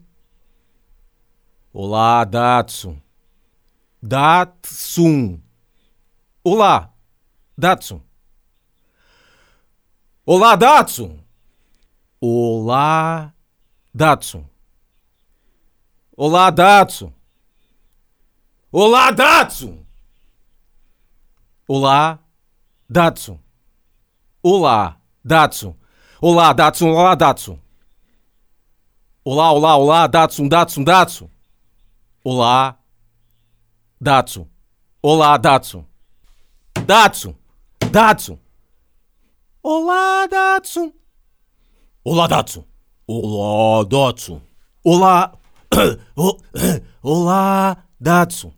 Olá, 1.71 2.25
Datsu. 2.25 3.03
Datsun. 4.03 5.43
Olá, 6.43 6.91
Datsu. 7.55 8.03
Olá, 10.25 10.57
Datsu. 10.57 11.23
Olá, 12.19 13.27
Datsu. 13.95 14.49
Olá, 16.17 16.51
Datsu. 16.51 17.13
Olá, 18.73 19.11
Datsu. 19.11 19.87
Olá, 21.69 22.19
Datsu. 22.89 23.39
Olá, 24.43 24.99
Datsu. 25.23 25.82
Olá, 26.23 26.53
Datsun. 26.53 26.91
Olá, 26.91 27.17
Datsun. 27.17 27.59
Olá, 29.25 29.51
olá, 29.51 29.77
olá, 29.77 30.07
Datsun, 30.07 30.49
Datsun, 30.49 30.85
Datsun. 30.85 31.29
Olá, 32.23 32.79
Datsun. 34.01 34.49
Olá, 35.03 35.37
Datsun. 35.37 35.85
Datsun. 36.87 37.35
Datsun. 37.91 38.39
Olá, 39.65 40.29
Datsun. 40.29 40.93
Olá, 42.05 42.29
Datsun. 42.29 42.65
Olá, 43.09 43.85
Datsun. 43.85 44.43
Olá. 44.85 45.33
Olá, 47.03 47.85
Datsun. 48.01 48.55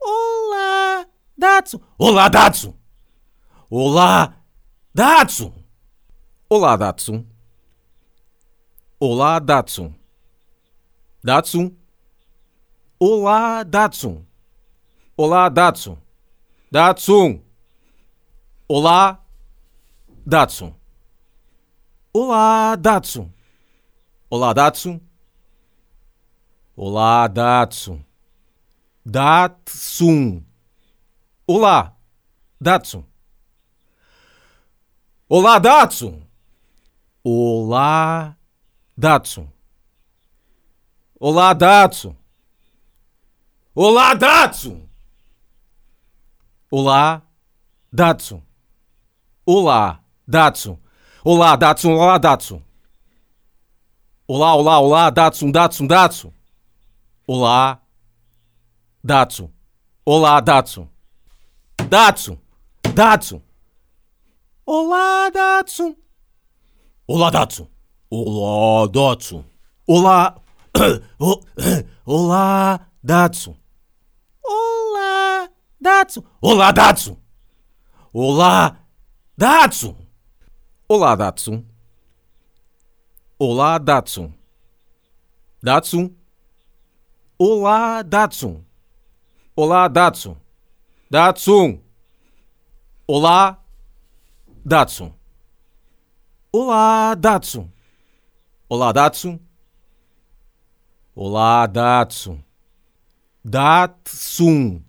Olá, 0.00 1.06
Datsun. 1.38 1.80
Olá, 1.96 2.28
Datsun. 2.28 2.74
Olá, 3.70 4.34
Datsun. 4.92 5.61
Olá, 6.54 6.76
Datsun. 6.76 7.26
Olá, 9.00 9.38
Datsun. 9.38 9.94
Datsun. 11.24 11.74
Olá, 13.00 13.62
Datsun. 13.64 14.26
Olá, 15.16 15.48
Datsun. 15.48 15.96
Datsun. 16.70 17.42
Olá, 18.68 19.24
Datsun. 20.26 20.74
Olá, 22.12 22.76
Datsun. 22.76 23.32
Olá, 24.28 24.52
Datsun. 24.52 25.00
Olá, 26.76 27.28
Datsun. 27.28 28.04
Datsun. 29.06 30.44
Olá, 31.46 31.96
Datsun. 32.60 33.06
Olá, 35.30 35.58
Datsun. 35.58 36.31
Olá, 37.24 38.36
Datsun. 38.98 39.48
Olá, 41.20 41.54
Datsun. 41.54 42.16
Olá, 43.76 44.14
Datsun. 44.14 44.88
Olá, 46.68 47.22
Datsun. 47.92 48.42
Olá, 49.46 50.02
Datsun. 50.26 50.78
Olá, 51.24 51.56
Datsun. 51.56 51.92
Olá, 51.94 52.18
Datsun. 52.18 52.64
Olá, 54.26 54.54
olá, 54.56 54.80
olá, 54.80 55.10
Datsun, 55.10 55.52
Datsun, 55.52 55.86
Datsun. 55.86 56.32
Olá, 57.24 57.80
Datsun. 59.04 59.48
Olá, 60.04 60.40
Datsun. 60.40 60.88
Datsun. 61.88 62.38
Datsun. 62.92 63.42
Olá, 64.66 65.30
Datsun. 65.30 65.96
Olá, 67.12 67.28
Datsu. 67.28 67.68
Olá, 68.08 68.86
Datsu. 68.86 69.44
Olá. 69.86 70.34
Olá, 72.06 72.88
Datsu. 73.04 73.54
Olá, 74.42 75.50
Datsu. 75.78 76.24
Olá, 76.40 76.72
Datsu. 76.72 77.18
Olá, 78.14 78.78
Datsu. 79.36 79.94
Olá, 80.88 81.14
Datsu. 81.14 81.66
Olá, 83.38 83.76
Datsu. 83.76 84.32
Datsu. 85.62 86.16
Olá, 87.38 88.02
Datsu. 88.02 88.64
Olá, 89.54 89.86
Datsu. 89.88 90.34
Datsu. 91.10 91.78
Olá, 93.06 93.62
Datsu. 94.64 95.12
Olá, 96.54 97.14
Datsu. 97.14 97.72
Olá, 98.68 98.92
Datsu. 98.92 99.40
Olá, 101.14 101.66
Datsu. 101.66 102.44
Datsun. 103.42 104.84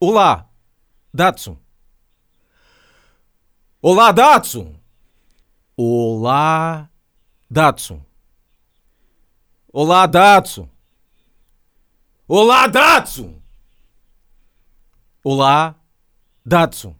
Olá, 0.00 0.50
Datsu. 1.14 1.56
Olá, 3.80 4.10
Datsu. 4.10 4.74
Olá, 5.76 6.90
Datsu. 7.48 8.04
Olá, 9.72 10.06
Datsu. 10.08 10.68
Olá, 12.26 12.66
Datsu. 12.66 13.40
Olá, 15.22 15.76
Datsu. 16.44 16.96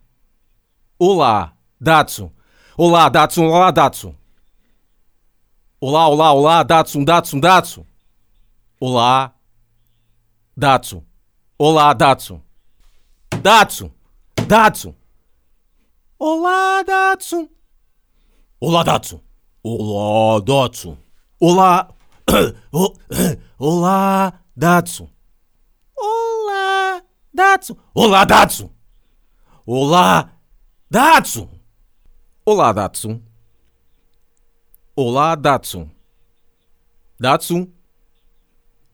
Olá, 1.00 1.57
Datsu. 1.81 2.36
Olá, 2.79 3.09
Datsun. 3.09 3.47
Olá, 3.47 3.71
Datsun. 3.71 4.15
Olá, 5.81 6.09
olá, 6.09 6.33
olá, 6.33 6.62
Datsun, 6.62 7.05
Datsun, 7.05 7.41
Datsun. 7.41 7.87
Olá, 8.79 9.35
Datsun. 10.55 11.03
Olá, 11.59 11.95
Datsun. 11.95 12.43
Datsun. 13.43 13.91
Datsun. 14.47 14.95
Olá, 16.19 16.83
Datsun. 16.83 17.49
Olá, 18.61 18.83
Datsun. 18.83 19.23
Olá, 19.62 20.41
Datsun. 20.41 20.99
Olá. 21.41 21.89
Olá, 23.59 24.33
Datsun. 24.55 25.09
Olá, 25.97 27.03
Datsun. 27.33 27.77
Olá, 27.95 28.25
Datsun. 28.27 28.71
Olá, 29.67 30.31
Datsun. 30.91 31.56
Olá, 32.49 32.73
Datsun. 32.73 33.21
Olá, 34.95 35.35
Datsun. 35.35 35.91
Datsun. 37.19 37.75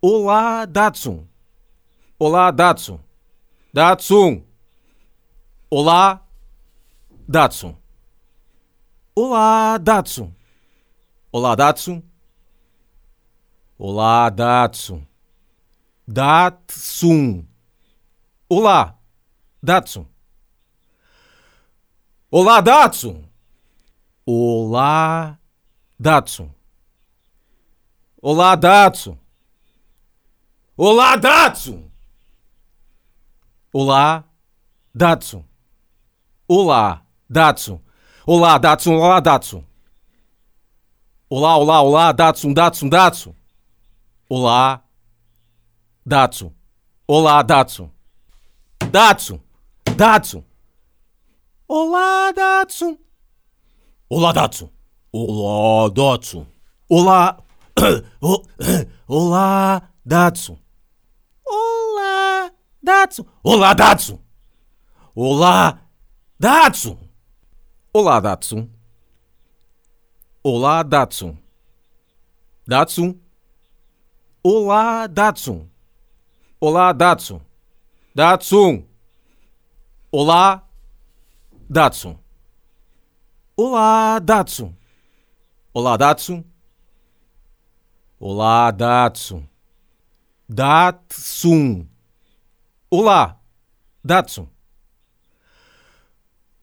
Olá, 0.00 0.64
Datsun. 0.64 1.28
Olá, 2.18 2.50
Datsun. 2.50 2.98
Datsun. 3.74 4.42
Olá, 5.70 6.26
Datsun. 7.28 7.76
Olá, 9.14 9.76
Datsun. 9.76 10.34
Olá, 11.30 11.54
Datsun. 11.54 12.02
Olá, 13.78 14.30
Datsun. 14.30 15.06
Datsun. 16.08 17.46
Olá, 18.48 18.98
Datsun. 19.62 20.06
Olá, 22.30 22.62
Datsun. 22.62 23.31
Olá, 24.24 25.36
Datsun. 25.98 26.54
Olá, 28.20 28.54
Datsun. 28.54 29.18
Olá, 30.76 31.16
Datsun. 31.16 31.90
Olá, 33.72 34.24
Datsun. 34.94 35.44
Olá, 36.46 37.02
Datsun. 37.28 37.80
Olá, 38.24 38.58
Datsun. 38.58 38.94
Olá, 38.94 39.20
Datsun. 39.20 39.66
Olá, 41.28 41.56
olá, 41.56 41.82
olá, 41.82 42.12
Datsun, 42.12 42.54
Datsun, 42.54 42.88
Datsun. 42.88 43.34
Olá, 44.28 44.84
Datsun. 46.06 46.54
Olá, 47.08 47.42
Datsun. 47.42 47.90
Datsun. 48.92 49.40
Datsun. 49.96 50.44
Olá, 51.66 52.32
Datsun. 52.32 52.98
Olá, 54.14 54.30
Datsu. 54.30 54.70
Olá, 55.10 55.88
Datsu. 55.88 56.46
Olá. 56.86 57.42
Olá, 59.08 59.88
Datsu. 60.04 60.58
Olá, 61.46 62.52
Datsu. 62.82 63.26
Olá, 63.42 63.72
Datsu. 63.72 64.20
Olá, 65.16 65.80
Datsu. 66.38 66.98
Olá, 67.94 68.20
Datsu. 68.20 68.68
Olá, 70.44 70.82
Datsu. 70.82 71.38
Datsu. 72.68 73.18
Olá, 74.44 75.06
Datsu. 75.06 75.70
Olá, 76.60 76.92
Datsu. 76.92 77.40
Datsu. 78.14 78.84
Olá, 80.12 80.68
Datsu. 81.70 82.21
Olá, 83.64 84.18
Datsu. 84.18 84.76
Olá, 85.72 85.96
Datsu. 85.96 86.44
Olá, 88.18 88.72
Datsu. 88.72 89.48
Datsun. 90.48 91.88
Olá, 92.90 93.40
Datsu. 94.04 94.48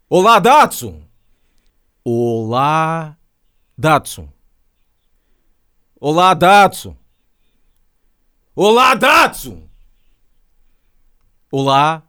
Olá, 0.10 0.40
Datsu. 0.42 1.02
Olá, 2.04 3.18
Datsu. 3.78 4.30
Olá, 6.02 6.34
Datsu. 6.34 6.98
Olá, 8.54 8.96
Datsu. 8.96 9.70
Olá, 11.50 12.04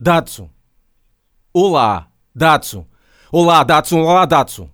Datsu. 0.00 0.50
Olá, 1.54 2.10
Datsu. 2.34 2.95
Olá, 3.32 3.64
Datsun. 3.64 4.00
Olá, 4.00 4.24
Datsun. 4.24 4.70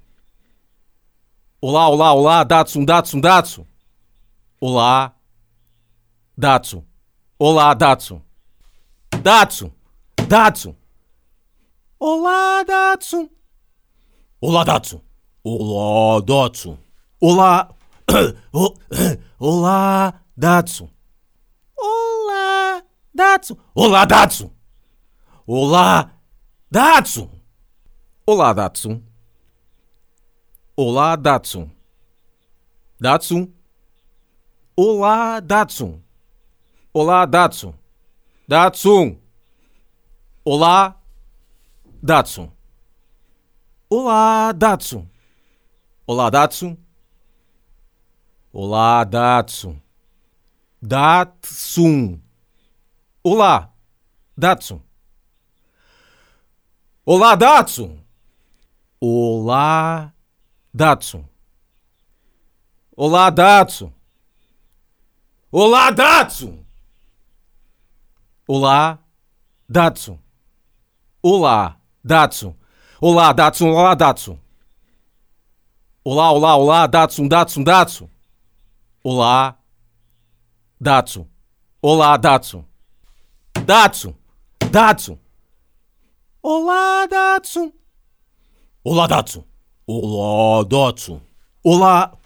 Olá, 1.60 1.88
olá, 1.88 2.12
olá, 2.12 2.44
Datsun, 2.44 2.84
Datsun, 2.84 3.20
Datsun. 3.20 3.66
Olá, 4.60 5.14
Datsun. 6.36 6.84
Olá, 7.38 7.74
Datsun. 7.74 8.22
Datsun. 9.22 9.72
Datsun. 10.28 10.76
Olá, 11.98 12.64
Datsun. 12.64 13.30
Olá, 14.40 14.64
Datsun. 14.64 15.00
Olá, 15.44 16.20
Datsun. 16.20 16.78
Olá. 17.20 17.74
Olá, 19.38 20.14
Datsun. 20.36 20.90
Olá, 21.76 22.82
Datsun. 23.14 23.56
Olá, 23.74 24.04
Datsun. 24.04 24.50
Olá, 25.46 26.10
Datsun. 26.70 27.41
Olá, 28.24 28.52
Datsun. 28.52 29.02
Olá, 30.76 31.16
Datsun. 31.16 31.68
Datsun. 33.00 33.52
Olá, 34.76 35.40
Datsun. 35.40 36.00
Olá, 36.94 37.26
Datsun. 37.26 37.74
Datsun. 38.46 39.18
Olá, 40.44 41.02
Datsun. 42.00 42.52
Olá, 43.90 44.52
Datsun. 44.52 45.10
Olá, 46.06 46.30
Datsun. 46.30 46.78
Olá, 48.52 49.02
Datsun. 49.04 49.82
Datsun. 50.80 52.22
Olá, 53.24 53.74
Datsun. 54.38 54.80
Olá, 57.04 57.34
Datsun. 57.34 58.01
Olá, 59.04 60.14
Datsun. 60.72 61.28
Olá, 62.96 63.30
Datsun. 63.30 63.92
Olá, 65.50 65.90
Datsun. 65.90 66.64
Olá, 68.46 69.00
Datsun. 69.68 70.20
Olá, 71.20 71.76
Datsun. 72.04 72.54
Olá, 73.00 73.32
Datsun. 73.32 73.70
Olá, 73.72 73.94
Datsun. 73.96 74.38
Olá, 76.04 76.30
olá, 76.30 76.56
olá, 76.56 76.86
Datsun, 76.86 77.26
Datsun, 77.26 77.64
Datsun. 77.64 78.08
Olá, 79.02 79.58
Datsun. 80.80 81.28
Olá, 81.82 82.16
Datsun. 82.16 82.64
Datsun. 83.66 84.14
Datsun. 84.70 85.18
Olá, 86.40 87.08
Datsun. 87.08 87.81
Olá, 88.84 89.06
Datsun. 89.06 89.44
Olá, 89.86 90.64
Datsun. 90.64 91.20
Olá. 91.62 92.18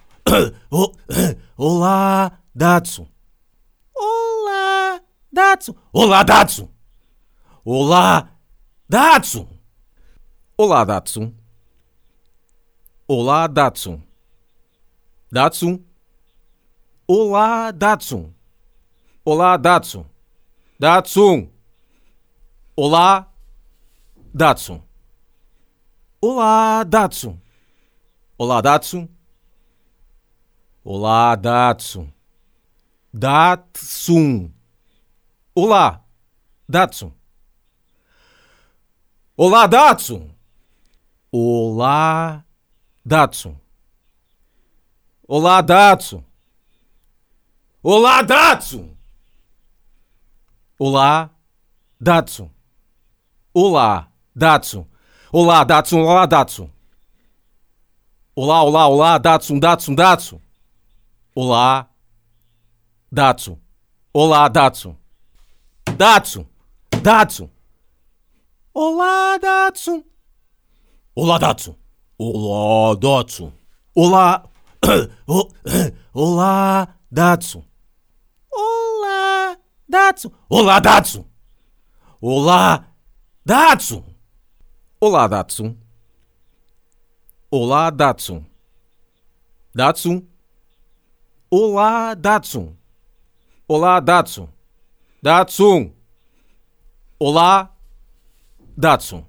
Olá, 1.55 2.31
Datsun. 2.55 3.07
Olá, 3.95 4.99
Datsun. 5.31 5.75
Olá, 5.93 6.23
Datsun. 6.23 6.69
Olá, 7.63 8.29
Datsun. 8.89 9.47
Olá, 10.57 10.83
Datsun. 10.83 11.35
Olá, 13.07 13.47
Datsun. 13.47 14.03
Datsun. 15.31 15.85
Olá, 17.07 17.71
Datsun. 17.71 18.33
Olá, 19.23 19.57
Datsun. 19.57 20.05
Datsun. 20.79 21.51
Olá, 22.75 23.31
Datsun. 24.33 24.86
Olá, 26.19 26.83
Datsu. 26.83 27.39
Olá, 28.39 28.59
Datsu. 28.59 29.07
Olá, 30.83 31.35
Datsu. 31.35 32.11
Datsun. 33.13 34.51
Olá, 35.53 36.03
Datsu. 36.67 37.13
Olá, 39.37 39.67
Datsu. 39.67 40.35
Olá, 41.31 42.43
Datsu. 43.05 43.55
Olá, 45.27 45.61
Datsu. 45.61 46.25
Olá, 47.83 48.23
Datsu. 48.23 48.97
Olá, 50.79 51.29
Datsu. 52.01 52.51
Olá, 53.53 54.11
Datsu. 54.35 54.87
Olá, 55.31 55.63
Datsun. 55.63 56.01
Olá, 56.01 56.25
Datsun. 56.25 56.71
Olá, 58.35 58.63
olá, 58.63 58.87
olá, 58.87 59.17
Datsun, 59.17 59.59
Datsun, 59.59 59.95
Datsun. 59.95 60.41
Olá, 61.35 61.89
Datsun. 63.11 63.59
Olá, 64.13 64.47
Datsun. 64.47 64.95
Datsun. 65.97 66.47
Datsun. 67.01 67.49
Olá, 68.73 69.37
Datsun. 69.37 70.03
Olá, 71.15 71.37
Datsun. 71.39 71.75
Olá, 72.17 72.95
Datsun. 72.95 73.53
Olá. 73.95 74.43
Olá, 76.13 76.87
Datsun. 77.11 77.63
Olá, 78.51 79.57
Datsun. 79.89 80.31
Olá, 80.49 80.79
Datsun. 80.79 81.25
Olá, 82.21 82.85
Datsun. 83.45 84.16
Olá, 84.99 85.27
Datsun. 85.27 85.77
Olá, 87.51 87.91
Datsun. 87.91 88.43
Datsun. 89.75 90.27
Olá, 91.51 92.15
Datsun. 92.15 92.75
Olá, 93.67 93.99
Datsun. 93.99 94.49
Datsun. 95.21 95.93
Olá, 97.19 97.77
Datsun. 98.75 99.23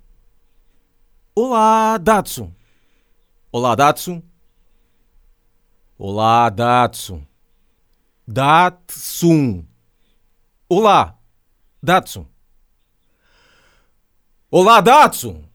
Olá, 1.37 1.99
Datsun. 1.99 2.55
Olá, 3.53 3.75
Datsun. 3.75 4.23
Olá, 5.99 6.49
Datsun. 6.49 7.27
Datsun. 8.27 9.69
Olá, 10.67 11.19
Datsun. 11.83 12.27
Olá, 14.51 14.81
Datsun. 14.81 15.48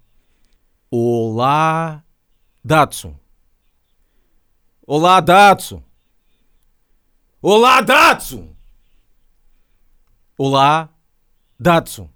Olá, 0.95 2.03
Datsun. 2.63 3.19
Olá, 4.85 5.19
Datsun. 5.21 5.83
Olá, 7.41 7.81
Datsun. 7.81 8.55
Olá, 10.37 10.89
Datsun. 11.59 12.07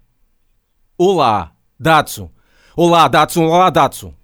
Olá, 0.96 1.52
Datsun. 1.80 2.30
Olá, 2.76 3.08
Datsun. 3.08 3.46
Olá, 3.46 3.70
Datsun. 3.70 4.14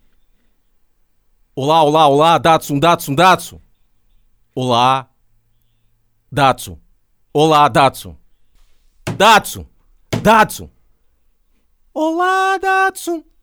Olá, 1.57 1.83
olá, 1.83 2.07
olá, 2.07 2.39
Datsun, 2.39 2.79
Datsun, 2.79 3.17
Datsun. 3.17 3.61
Olá, 4.55 5.09
Datsun. 6.31 6.79
Olá, 7.33 7.69
Datsun. 7.69 8.17
Datsun. 9.19 9.67
Datsun. 10.23 10.71
Olá, 11.93 12.57
Datsun. 12.59 13.34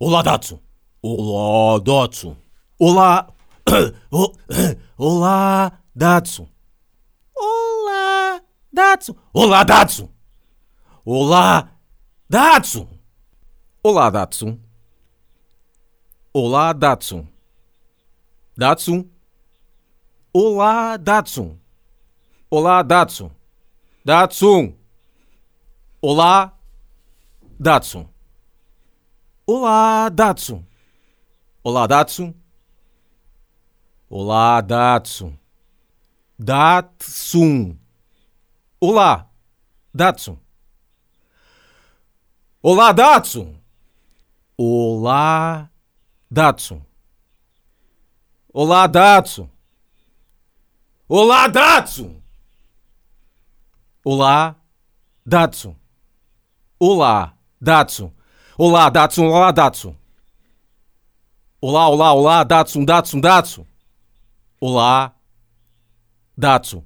Olá, 0.00 0.22
Dato! 0.22 0.62
Olá, 1.02 1.80
Datsu. 1.80 2.36
Olá. 2.78 3.34
Olá, 4.96 5.72
Datsu. 5.92 6.48
Olá, 7.36 8.40
Datsu. 8.72 9.18
Olá, 9.34 9.64
Datsu. 9.64 10.08
Olá, 11.04 11.72
Datsu. 12.30 12.88
Olá, 13.82 14.10
Datsu. 14.10 14.60
Olá, 16.32 16.72
Datsu. 16.72 17.28
Datsu. 18.56 19.10
Olá, 20.32 20.96
Datsu. 20.96 21.58
Olá, 22.48 22.82
Datsu. 22.82 23.32
Datsu. 24.04 24.74
Olá, 26.00 26.56
Datsun. 27.58 28.08
Olá, 29.50 30.10
Datsu. 30.10 30.62
Olá, 31.64 31.86
Datsu. 31.86 32.34
Olá, 34.10 34.60
Datsu. 34.60 35.38
Datsun. 36.38 37.78
Olá, 38.78 39.26
Datsu. 39.94 40.38
Olá, 42.62 42.92
Datsu. 42.92 43.56
Olá, 44.58 45.72
Datsu. 46.30 46.84
Olá, 48.52 48.86
Datsu. 48.86 49.50
Olá, 51.08 51.48
Datsu. 51.48 52.22
Olá, 54.04 54.56
Datsu. 55.24 55.74
Olá, 56.78 57.34
Datsu. 57.58 58.17
Olá, 58.58 58.90
Datsun. 58.90 59.26
Olá, 59.28 59.52
Datsun. 59.52 59.96
Olá, 61.60 61.88
olá, 61.88 62.12
olá, 62.12 62.42
Datsun, 62.42 62.84
Datsun, 62.84 63.20
Datsun. 63.20 63.64
Olá, 64.60 65.14
Datsun. 66.36 66.84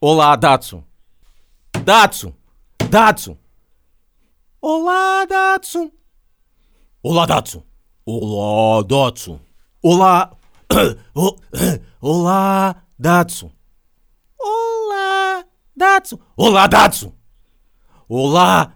Olá, 0.00 0.34
Datsun. 0.36 0.82
Datsun. 1.84 2.34
Datsun. 2.88 3.38
Olá, 4.62 5.26
Datsun. 5.26 5.92
Olá, 7.02 7.26
Datsun. 7.26 7.64
Olá, 8.06 8.82
Datsun. 8.82 9.40
Olá. 9.82 10.38
Olá, 12.00 12.82
Datsun. 12.98 13.52
Olá, 14.38 15.44
Datsun. 15.76 16.18
Olá, 16.34 16.66
Datsun. 16.66 17.12
Olá, 18.08 18.72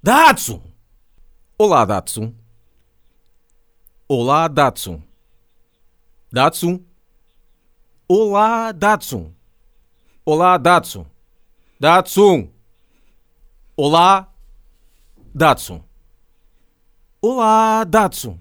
Datsun. 0.00 0.69
Olá, 1.62 1.84
Datsun. 1.84 2.34
Olá, 4.08 4.48
Datsun. 4.48 5.02
Datsun. 6.32 6.86
Olá, 8.08 8.72
Datsun. 8.72 9.34
Olá, 10.24 10.56
Datsun. 10.56 11.04
Datsun. 11.78 12.50
Olá, 13.76 14.32
Datsun. 15.34 15.84
Olá, 17.20 17.84
Datsun. 17.84 18.40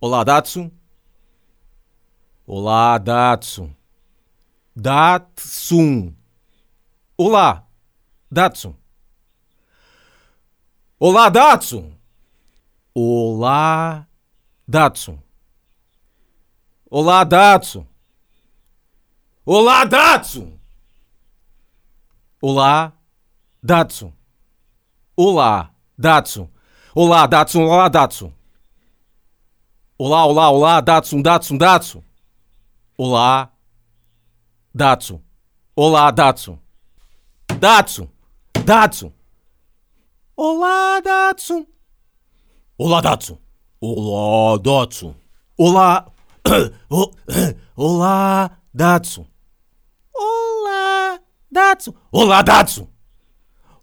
Olá, 0.00 0.22
Datsun. 0.22 0.70
Olá, 2.46 2.98
Datsun. 2.98 3.74
Datsun. 4.76 6.16
Olá, 7.18 7.66
Datsun. 8.30 8.76
Olá, 11.00 11.28
Datsun. 11.28 12.01
Olá, 12.94 14.06
Datsun. 14.68 15.18
Olá, 16.90 17.24
Datsun. 17.24 17.86
Olá, 19.46 19.84
Datsun. 19.86 20.58
Olá, 22.42 22.92
Datsun. 23.62 24.12
Olá, 25.16 25.74
Datsun. 25.98 26.50
Olá, 26.94 27.26
Datsun. 27.26 27.64
Olá, 27.64 27.88
Datsun. 27.88 28.34
Olá, 29.98 30.26
olá, 30.26 30.50
olá, 30.50 30.80
Datsun, 30.82 31.22
Datsun, 31.22 31.56
Datsun. 31.56 32.04
Olá, 32.98 33.50
Datsun. 34.74 35.22
Olá, 35.74 36.10
Datsun. 36.10 36.58
Datsun. 37.58 38.10
Datsun. 38.66 39.14
Olá, 40.36 41.00
Datsun. 41.00 41.71
Olá, 42.78 43.00
Datsu. 43.00 43.38
Olá, 43.80 44.58
Datsu. 44.58 45.14
Olá. 45.58 46.10
Olá, 47.76 48.58
Datsu. 48.72 49.26
Olá, 50.14 51.20
Datsu. 51.50 51.94
Olá, 52.10 52.42
Datsu. 52.42 52.88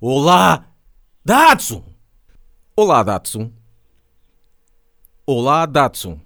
Olá, 0.01 0.65
Datsu. 1.23 1.83
Olá, 2.75 3.03
Datsu. 3.03 3.53
Olá, 5.27 5.65
Datsu. 5.67 6.21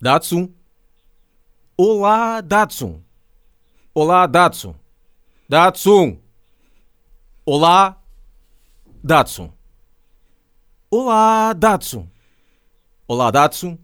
Datsu. 0.00 0.54
Olá, 1.76 2.40
Datsu. 2.42 3.02
Olá, 3.94 4.26
Datsu. 4.26 4.76
Datsu. 5.48 6.18
Olá, 7.46 7.96
Datsu. 9.02 9.50
Olá, 10.92 11.52
Datsun. 11.52 12.10
Olá, 13.06 13.30
Datsun. 13.30 13.78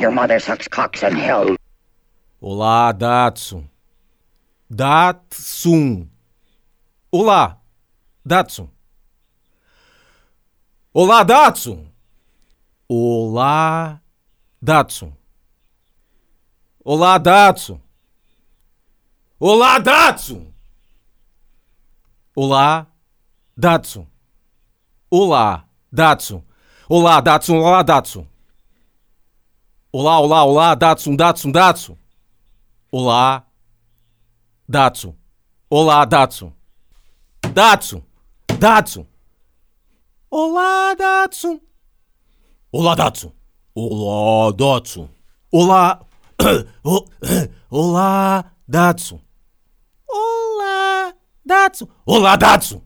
Your 0.00 0.10
mother 0.10 0.40
sucks 0.40 0.66
cocks 0.66 1.04
in 1.04 1.14
hell. 1.14 1.54
Olá, 2.40 2.92
Datsun. 2.92 3.70
Datsun. 4.68 6.10
Olá, 7.12 7.60
Datsun. 8.26 8.68
Olá, 10.92 11.22
Datsun. 11.22 11.86
Olá, 12.88 14.02
Datsun. 14.60 15.12
Olá, 16.84 17.18
Datsun. 17.18 17.80
Olá, 19.38 19.78
Datsun. 19.78 20.52
Olá, 22.34 22.86
Datsun. 23.56 24.06
Olá, 25.08 25.67
Datsun. 25.92 26.42
Olá, 26.88 27.20
Datsun. 27.20 27.58
Olá, 27.58 27.82
Datsun. 27.82 28.26
Olá, 29.92 30.20
olá, 30.20 30.44
olá, 30.44 30.74
Datsun, 30.74 31.16
Datsun, 31.16 31.50
Datsun. 31.50 31.96
Olá, 32.92 33.46
Datsun. 34.68 35.14
Olá, 35.70 36.04
Datsun. 36.04 36.52
Datsun. 37.54 38.02
Datsun. 38.58 39.06
Olá, 40.30 40.94
Datsun. 40.94 41.60
Olá, 42.70 42.94
Datsun. 42.94 43.32
Olá, 43.74 44.52
Datsun. 44.52 45.08
Olá. 45.50 46.00
Olá, 47.70 48.44
Datsun. 48.68 49.20
Olá, 50.06 51.14
Datsun. 51.44 51.88
Olá, 52.04 52.36
Datsun. 52.36 52.82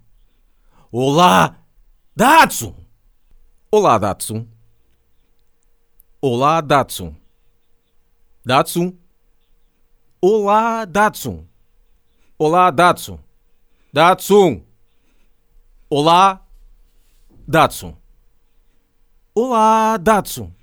Olá, 0.92 1.56
Datsun. 2.16 2.81
Olá, 3.74 3.96
Datsun. 3.96 4.46
Olá, 6.20 6.60
Datsun. 6.60 7.16
Datsun. 8.44 8.98
Olá, 10.20 10.84
Datsun. 10.84 11.48
Olá, 12.38 12.70
Datsun. 12.70 13.18
Datsun. 13.90 14.62
Olá, 15.88 16.46
Datsun. 17.48 17.96
Olá, 19.34 19.96
Datsun. 19.96 20.54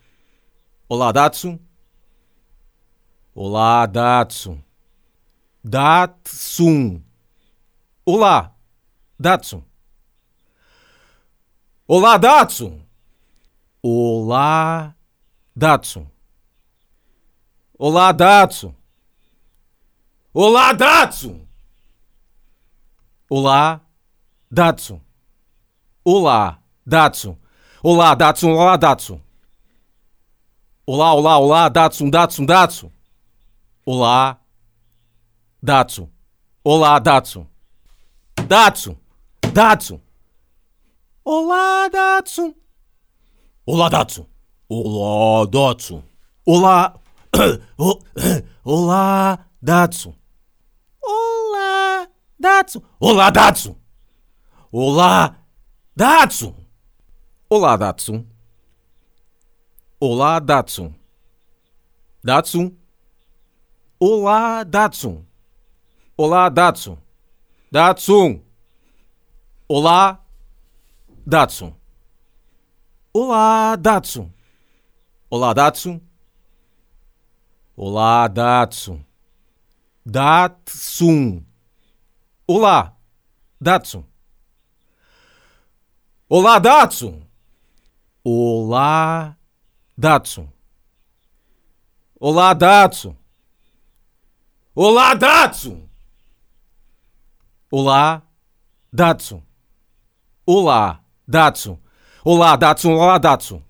Olá, 0.88 1.12
Datsun. 1.12 1.60
Olá, 3.34 3.88
Datsun. 3.88 4.64
Datsun. 5.64 7.04
Olá, 8.06 8.56
Datsun. 9.20 9.64
Olá, 11.88 12.20
Datsun. 12.20 12.89
Olá, 13.82 14.94
Datsun. 15.56 16.06
Olá, 17.78 18.12
Datsun. 18.12 18.76
Olá, 20.34 20.74
Datsun. 20.74 21.48
Olá, 23.30 23.82
Datsun. 24.52 25.02
Olá, 26.04 26.60
Datsun. 26.86 27.38
Olá, 27.82 28.16
Datsun. 28.16 28.52
Olá, 28.52 28.76
Datsun. 28.78 29.22
Olá, 30.86 31.14
olá, 31.14 31.38
olá, 31.40 31.70
Datsun, 31.70 32.10
Datsun, 32.10 32.46
Datsun. 32.46 32.92
Olá, 33.86 34.42
Datsun. 35.64 36.12
Olá, 36.66 37.00
Datsun. 37.00 37.48
Datsun. 38.46 38.98
Datsun. 39.54 40.02
Olá, 41.24 41.88
Datsun. 41.88 42.54
Olá, 43.72 43.88
Datsu. 43.88 44.26
Olá, 44.68 45.46
Datsu. 45.46 46.04
Olá. 46.44 47.00
Olá, 48.66 49.46
Datsu. 49.62 50.16
Olá, 51.00 52.08
Datsu. 52.40 52.84
Olá, 53.00 53.30
Datsu. 53.30 53.78
Olá, 54.72 55.36
Datsu. 55.96 56.56
Olá, 57.48 57.78
Datsu. 57.78 58.26
Olá, 60.00 60.40
Datsu. 60.40 60.96
Datsu. 62.24 62.76
Olá, 64.00 64.64
Datsu. 64.64 65.24
Olá, 66.18 66.50
Datsu. 66.50 66.98
Datsu. 67.72 68.42
Olá, 69.68 70.26
Datsu. 71.24 71.79
Olá, 73.12 73.76
Datsu. 73.76 74.32
Olá, 75.32 75.52
Datsu. 75.52 76.00
Olá, 77.76 78.28
Datsu. 78.28 79.04
Datsun. 80.06 81.44
Olá, 82.48 82.96
Datsu. 83.60 84.06
Olá, 86.30 86.60
Datsu. 86.60 87.28
Olá, 88.24 89.36
Datsu. 89.98 90.48
Olá, 92.20 92.54
Datsu. 92.54 93.18
Olá, 94.76 95.16
Datsu. 95.16 95.90
Olá, 97.72 98.22
Datsu. 98.94 99.44
Olá, 100.46 101.04
Datsu. 101.28 101.80
Olá, 102.24 102.56
Datsun. 102.58 102.94
Olá, 102.94 103.18
Datsun. 103.18 103.64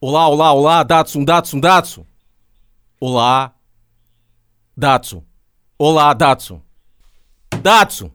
Olá, 0.00 0.28
olá, 0.28 0.52
olá, 0.52 0.82
Datsun, 0.82 1.24
Datsun, 1.24 1.60
Datsun. 1.60 2.06
Olá, 3.00 3.54
Datsun. 4.76 5.24
Olá, 5.78 6.12
Datsun. 6.12 6.62
Datsun. 7.62 8.12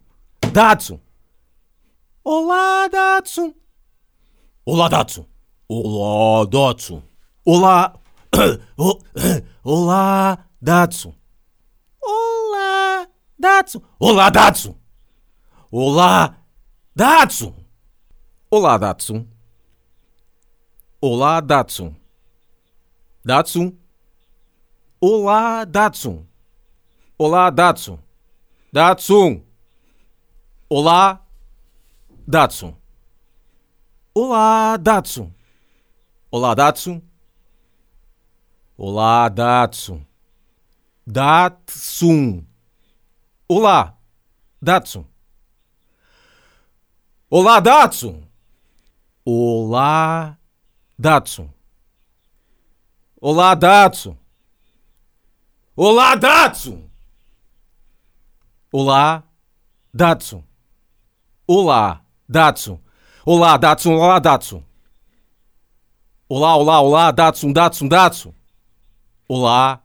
Datsun. 0.54 1.00
Olá, 2.24 2.88
Datsun. 2.88 3.54
Olá, 4.66 4.90
Datsun. 4.90 5.26
Olá, 5.70 6.46
Datsun. 6.46 7.04
Olá. 7.46 7.94
Olá, 9.64 10.46
Datsun. 10.62 11.16
Olá, 12.02 13.08
Datsun. 13.40 13.82
Olá, 14.00 14.30
Datsun. 14.30 14.76
Olá, 15.72 16.36
Datsun. 16.96 17.67
Olá, 18.50 18.78
Datsun. 18.78 19.28
Olá, 21.02 21.42
Datsun. 21.42 21.94
Datsun. 23.26 23.78
Olá, 25.02 25.66
Datsun. 25.66 26.26
Olá, 27.20 27.50
Datsun. 27.50 28.00
Datsun. 28.72 29.44
Olá, 30.70 31.28
Datsun. 32.26 32.74
Olá, 34.16 34.78
Datsun. 34.78 35.34
Olá, 36.32 36.56
Datsun. 36.56 37.02
Olá, 38.78 39.28
Datsun. 39.28 40.06
Datsun. 41.06 42.48
Olá, 43.50 43.98
Datsun. 44.62 45.06
Olá, 47.30 47.60
Datsun. 47.60 48.27
Olá, 49.30 50.38
Datsun. 50.98 51.54
Olá, 53.20 53.56
Datsun. 53.56 54.18
Olá, 55.76 56.16
Datsun. 56.16 56.90
Olá, 58.72 59.24
Datsun. 59.94 60.42
Olá, 61.46 62.02
Datsun. 62.30 62.80
Olá, 63.26 63.58
Datsun. 63.58 63.96
Olá, 63.96 64.20
Datsun. 64.20 64.64
Olá, 66.30 66.56
olá, 66.56 66.80
olá, 66.80 67.12
Datsun, 67.12 67.52
Datsun, 67.52 67.90
Datsun. 67.90 68.34
Olá, 69.28 69.82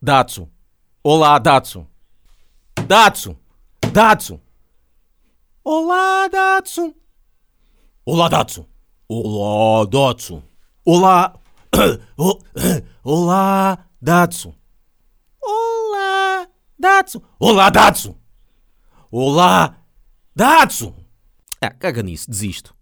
Datsun. 0.00 0.48
Olá, 1.02 1.38
Datsun. 1.38 1.86
Datsun. 2.88 3.36
Datsun. 3.92 4.40
Olá, 5.62 6.26
Datsun. 6.28 7.03
Olá, 8.06 8.28
Datsun. 8.28 8.66
Olá, 9.08 9.86
Datsun. 9.86 10.42
Olá. 10.84 11.40
Olá, 13.02 13.78
Datsun. 14.00 14.54
Olá, 15.42 16.46
Datsun. 16.78 17.22
Olá, 17.40 17.70
Datsun. 17.70 18.14
Olá, 19.10 19.78
Datsun. 20.36 20.94
Ah, 21.62 21.70
caga 21.70 22.02
nisso, 22.02 22.30
desisto. 22.30 22.74